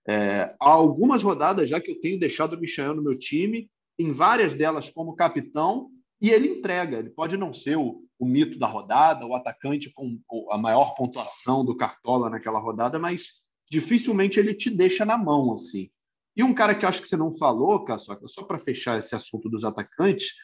[0.08, 4.12] é, há algumas rodadas já que eu tenho deixado o Michel no meu time, em
[4.12, 5.90] várias delas como capitão,
[6.20, 6.98] e ele entrega.
[6.98, 11.64] Ele pode não ser o, o mito da rodada, o atacante com a maior pontuação
[11.64, 13.40] do Cartola naquela rodada, mas
[13.70, 15.90] dificilmente ele te deixa na mão assim.
[16.36, 19.14] E um cara que eu acho que você não falou, Caçoca, só para fechar esse
[19.14, 20.34] assunto dos atacantes,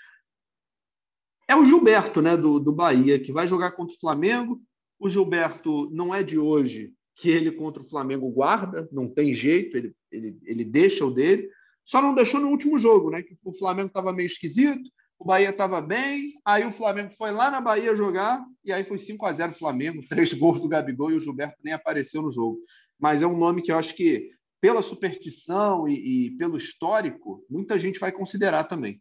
[1.49, 4.61] é o Gilberto, né, do, do Bahia, que vai jogar contra o Flamengo.
[4.99, 9.77] O Gilberto não é de hoje que ele contra o Flamengo guarda, não tem jeito,
[9.77, 11.49] ele, ele, ele deixa o dele.
[11.85, 13.23] Só não deixou no último jogo, né?
[13.23, 17.51] Que o Flamengo estava meio esquisito, o Bahia estava bem, aí o Flamengo foi lá
[17.51, 21.15] na Bahia jogar, e aí foi 5 a 0 Flamengo, três gols do Gabigol e
[21.15, 22.59] o Gilberto nem apareceu no jogo.
[22.99, 27.79] Mas é um nome que eu acho que, pela superstição e, e pelo histórico, muita
[27.79, 29.01] gente vai considerar também.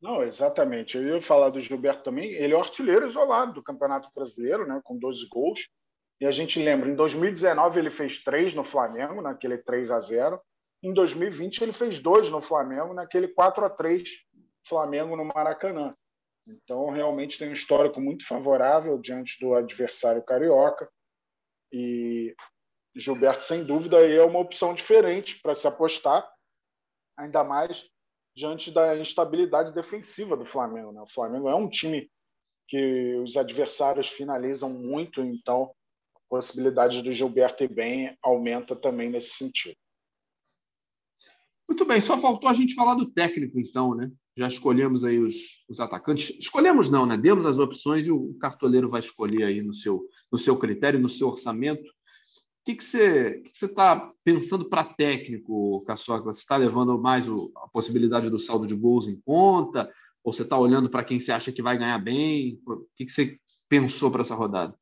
[0.00, 0.96] Não, exatamente.
[0.96, 2.32] Eu ia falar do Gilberto também.
[2.32, 5.68] Ele é o artilheiro isolado do Campeonato Brasileiro, né, com 12 gols.
[6.18, 10.40] E a gente lembra, em 2019 ele fez três no Flamengo, naquele 3 a 0
[10.82, 14.08] Em 2020 ele fez dois no Flamengo, naquele 4 a 3
[14.66, 15.94] Flamengo no Maracanã.
[16.46, 20.90] Então, realmente tem um histórico muito favorável diante do adversário carioca.
[21.72, 22.34] E
[22.94, 26.28] Gilberto, sem dúvida, é uma opção diferente para se apostar,
[27.16, 27.84] ainda mais
[28.34, 30.92] diante da instabilidade defensiva do Flamengo.
[30.92, 31.00] Né?
[31.00, 32.10] O Flamengo é um time
[32.68, 35.72] que os adversários finalizam muito, então
[36.14, 39.76] a possibilidade do Gilberto ir bem aumenta também nesse sentido.
[41.68, 44.10] Muito bem, só faltou a gente falar do técnico, então, né?
[44.40, 45.34] Já escolhemos aí os,
[45.68, 46.34] os, atacantes.
[46.38, 47.14] Escolhemos não, né?
[47.14, 51.10] Demos as opções e o cartoleiro vai escolher aí no seu, no seu critério, no
[51.10, 51.82] seu orçamento.
[51.82, 56.24] O que, que você está pensando para técnico, Caçoca?
[56.24, 59.90] Você está levando mais o, a possibilidade do saldo de gols em conta?
[60.24, 62.58] Ou você está olhando para quem você acha que vai ganhar bem?
[62.66, 63.38] O que, que você
[63.68, 64.74] pensou para essa rodada?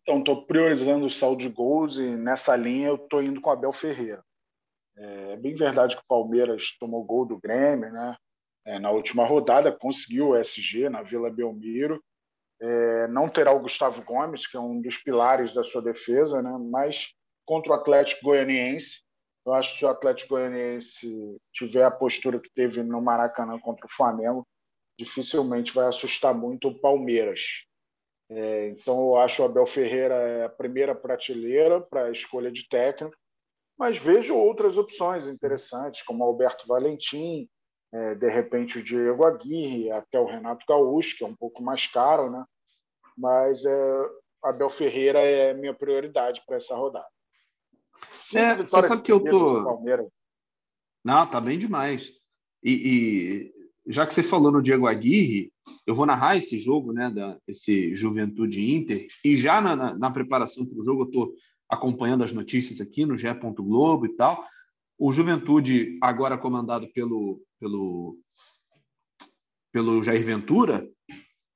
[0.00, 3.52] Então, estou priorizando o saldo de gols e nessa linha eu estou indo com o
[3.52, 4.24] Abel Ferreira.
[4.96, 8.16] É bem verdade que o Palmeiras tomou gol do Grêmio, né?
[8.64, 12.02] É, na última rodada, conseguiu o SG na Vila Belmiro.
[12.60, 16.56] É, não terá o Gustavo Gomes, que é um dos pilares da sua defesa, né?
[16.70, 17.14] mas
[17.46, 19.02] contra o Atlético Goianiense,
[19.46, 23.86] Eu acho que se o Atlético Goianiense tiver a postura que teve no Maracanã contra
[23.86, 24.46] o Flamengo,
[24.98, 27.64] dificilmente vai assustar muito o Palmeiras.
[28.30, 33.16] É, então, eu acho o Abel Ferreira a primeira prateleira para a escolha de técnico,
[33.78, 37.48] mas vejo outras opções interessantes, como Alberto Valentim,
[37.92, 41.86] é, de repente o Diego Aguirre, até o Renato Gaúcho, que é um pouco mais
[41.86, 42.44] caro, né?
[43.16, 44.08] mas é,
[44.42, 47.06] Abel Ferreira é minha prioridade para essa rodada.
[48.34, 49.78] é, você sabe que eu tô.
[51.04, 52.12] Não, tá bem demais.
[52.62, 53.54] E, e,
[53.86, 55.52] já que você falou no Diego Aguirre,
[55.86, 60.10] eu vou narrar esse jogo, né, da, esse Juventude Inter, e já na, na, na
[60.10, 61.34] preparação para o jogo eu estou
[61.68, 63.28] acompanhando as notícias aqui no GE.
[63.56, 64.44] Globo e tal.
[65.02, 68.18] O Juventude, agora comandado pelo, pelo,
[69.72, 70.86] pelo Jair Ventura,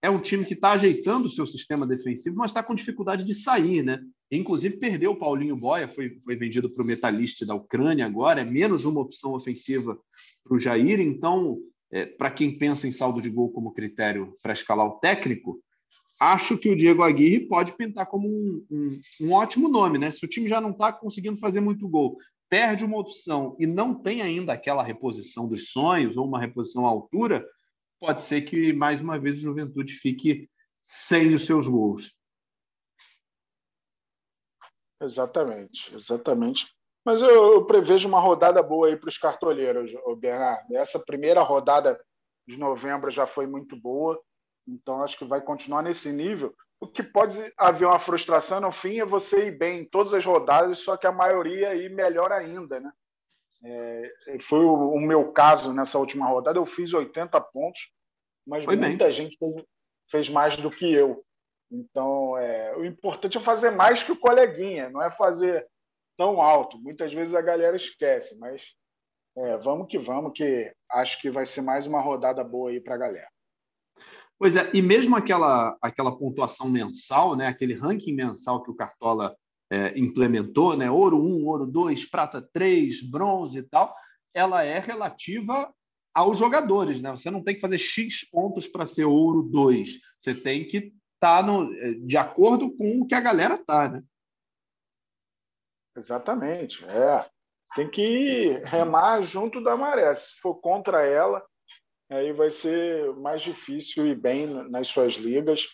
[0.01, 3.35] é um time que está ajeitando o seu sistema defensivo, mas está com dificuldade de
[3.35, 4.01] sair, né?
[4.33, 8.45] Inclusive perdeu o Paulinho Boia, foi, foi vendido para o Metalist da Ucrânia agora, é
[8.45, 9.99] menos uma opção ofensiva
[10.43, 10.99] para o Jair.
[10.99, 11.59] Então,
[11.93, 15.61] é, para quem pensa em saldo de gol como critério para escalar o técnico,
[16.19, 20.11] acho que o Diego Aguirre pode pintar como um, um, um ótimo nome, né?
[20.11, 22.17] Se o time já não está conseguindo fazer muito gol,
[22.55, 26.89] perde uma opção e não tem ainda aquela reposição dos sonhos ou uma reposição à
[26.89, 27.45] altura,
[27.99, 30.49] pode ser que mais uma vez o Juventude fique
[30.87, 32.15] sem os seus gols.
[35.03, 36.69] Exatamente, exatamente.
[37.05, 40.77] Mas eu, eu prevejo uma rodada boa aí para os cartoleiros, Bernardo.
[40.77, 42.01] Essa primeira rodada
[42.47, 44.17] de novembro já foi muito boa,
[44.65, 46.55] então acho que vai continuar nesse nível.
[46.81, 50.25] O que pode haver uma frustração no fim é você ir bem em todas as
[50.25, 52.93] rodadas, só que a maioria ir melhor ainda, né?
[53.67, 56.59] É, foi o, o, meu caso nessa última rodada.
[56.59, 57.91] Eu fiz 80 pontos,
[58.47, 59.13] mas foi muita bem.
[59.13, 59.55] gente fez,
[60.11, 61.25] fez, mais do que eu.
[61.71, 65.67] Então, é, o importante é fazer mais que o coleguinha, não é fazer
[66.17, 66.79] tão alto.
[66.79, 68.63] Muitas vezes a galera esquece, mas
[69.37, 72.95] é, vamos que vamos, que acho que vai ser mais uma rodada boa aí para
[72.95, 73.29] a galera.
[74.39, 79.35] Pois é, e mesmo aquela, aquela pontuação mensal, né, aquele ranking mensal que o Cartola
[79.71, 80.91] é, implementou, né?
[80.91, 83.95] Ouro 1, ouro 2, prata 3, bronze e tal,
[84.35, 85.73] ela é relativa
[86.15, 87.11] aos jogadores, né?
[87.11, 89.99] Você não tem que fazer X pontos para ser ouro 2.
[90.21, 91.49] Você tem que estar tá
[91.81, 94.03] é, de acordo com o que a galera tá, né?
[95.97, 96.85] Exatamente.
[96.85, 97.29] É.
[97.75, 100.13] Tem que remar junto da maré.
[100.15, 101.45] Se for contra ela,
[102.11, 105.67] aí vai ser mais difícil ir bem nas suas ligas.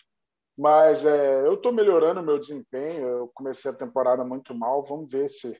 [0.57, 3.07] Mas é, eu estou melhorando o meu desempenho.
[3.07, 4.83] Eu comecei a temporada muito mal.
[4.85, 5.57] Vamos ver se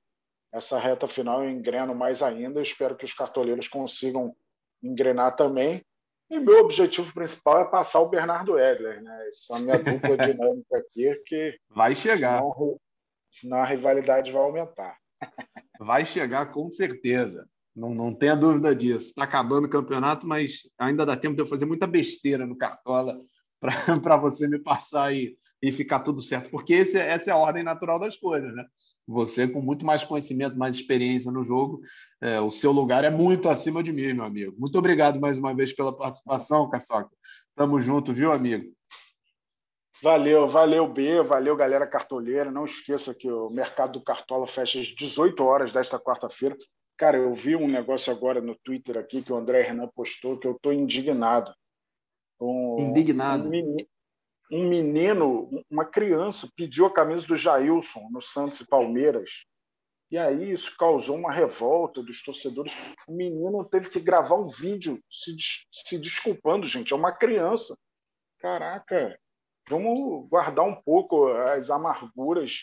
[0.53, 2.59] essa reta final eu engreno mais ainda.
[2.59, 4.35] Eu espero que os cartoleiros consigam
[4.83, 5.83] engrenar também.
[6.29, 9.27] E meu objetivo principal é passar o Bernardo Edler, né?
[9.27, 12.39] Essa é a minha dupla dinâmica aqui, que vai chegar.
[12.39, 12.79] Senão,
[13.29, 14.97] senão a rivalidade vai aumentar.
[15.77, 17.47] Vai chegar com certeza.
[17.75, 19.09] Não, não tenha dúvida disso.
[19.09, 23.19] Está acabando o campeonato, mas ainda dá tempo de eu fazer muita besteira no Cartola
[24.03, 26.49] para você me passar e, e ficar tudo certo.
[26.49, 28.65] Porque esse, essa é a ordem natural das coisas, né?
[29.07, 31.81] Você, com muito mais conhecimento, mais experiência no jogo,
[32.21, 34.53] é, o seu lugar é muito acima de mim, meu amigo.
[34.57, 37.11] Muito obrigado mais uma vez pela participação, Caçoca.
[37.55, 38.71] Tamo junto, viu, amigo?
[40.03, 42.49] Valeu, valeu, B, valeu, galera cartoleira.
[42.49, 46.57] Não esqueça que o mercado do Cartola fecha às 18 horas desta quarta-feira.
[47.01, 50.45] Cara, eu vi um negócio agora no Twitter aqui que o André Renan postou que
[50.45, 51.51] eu estou indignado.
[52.77, 53.47] Indignado.
[53.47, 53.87] Um menino,
[54.51, 59.47] um menino, uma criança, pediu a camisa do Jailson no Santos e Palmeiras.
[60.11, 62.71] E aí isso causou uma revolta dos torcedores.
[63.07, 65.35] O menino teve que gravar um vídeo se,
[65.71, 66.93] se desculpando, gente.
[66.93, 67.75] É uma criança.
[68.37, 69.19] Caraca,
[69.67, 72.61] vamos guardar um pouco as amarguras.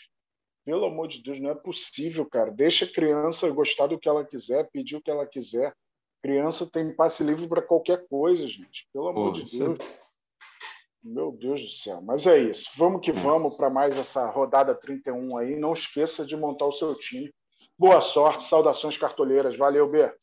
[0.69, 2.51] Pelo amor de Deus, não é possível, cara.
[2.51, 5.73] Deixa a criança gostar do que ela quiser, pedir o que ela quiser.
[6.21, 8.87] Criança tem passe livre para qualquer coisa, gente.
[8.93, 9.79] Pelo amor Pô, de Deus.
[11.03, 11.99] Meu Deus do céu.
[12.03, 12.69] Mas é isso.
[12.77, 13.13] Vamos que é.
[13.13, 15.55] vamos para mais essa rodada 31 aí.
[15.55, 17.33] Não esqueça de montar o seu time.
[17.75, 18.43] Boa sorte.
[18.43, 19.57] Saudações cartoleiras.
[19.57, 20.13] Valeu, B.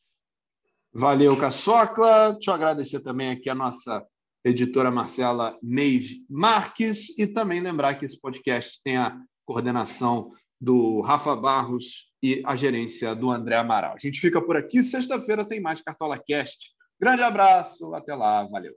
[0.93, 2.31] Valeu, Caçocla.
[2.31, 4.01] Deixa eu agradecer também aqui a nossa
[4.45, 9.13] editora Marcela Neive Marques e também lembrar que esse podcast tem a
[9.47, 13.93] coordenação do Rafa Barros e a gerência do André Amaral.
[13.93, 14.83] A gente fica por aqui.
[14.83, 16.71] Sexta-feira tem mais Cartola Cast.
[16.99, 18.73] Grande abraço, até lá, valeu.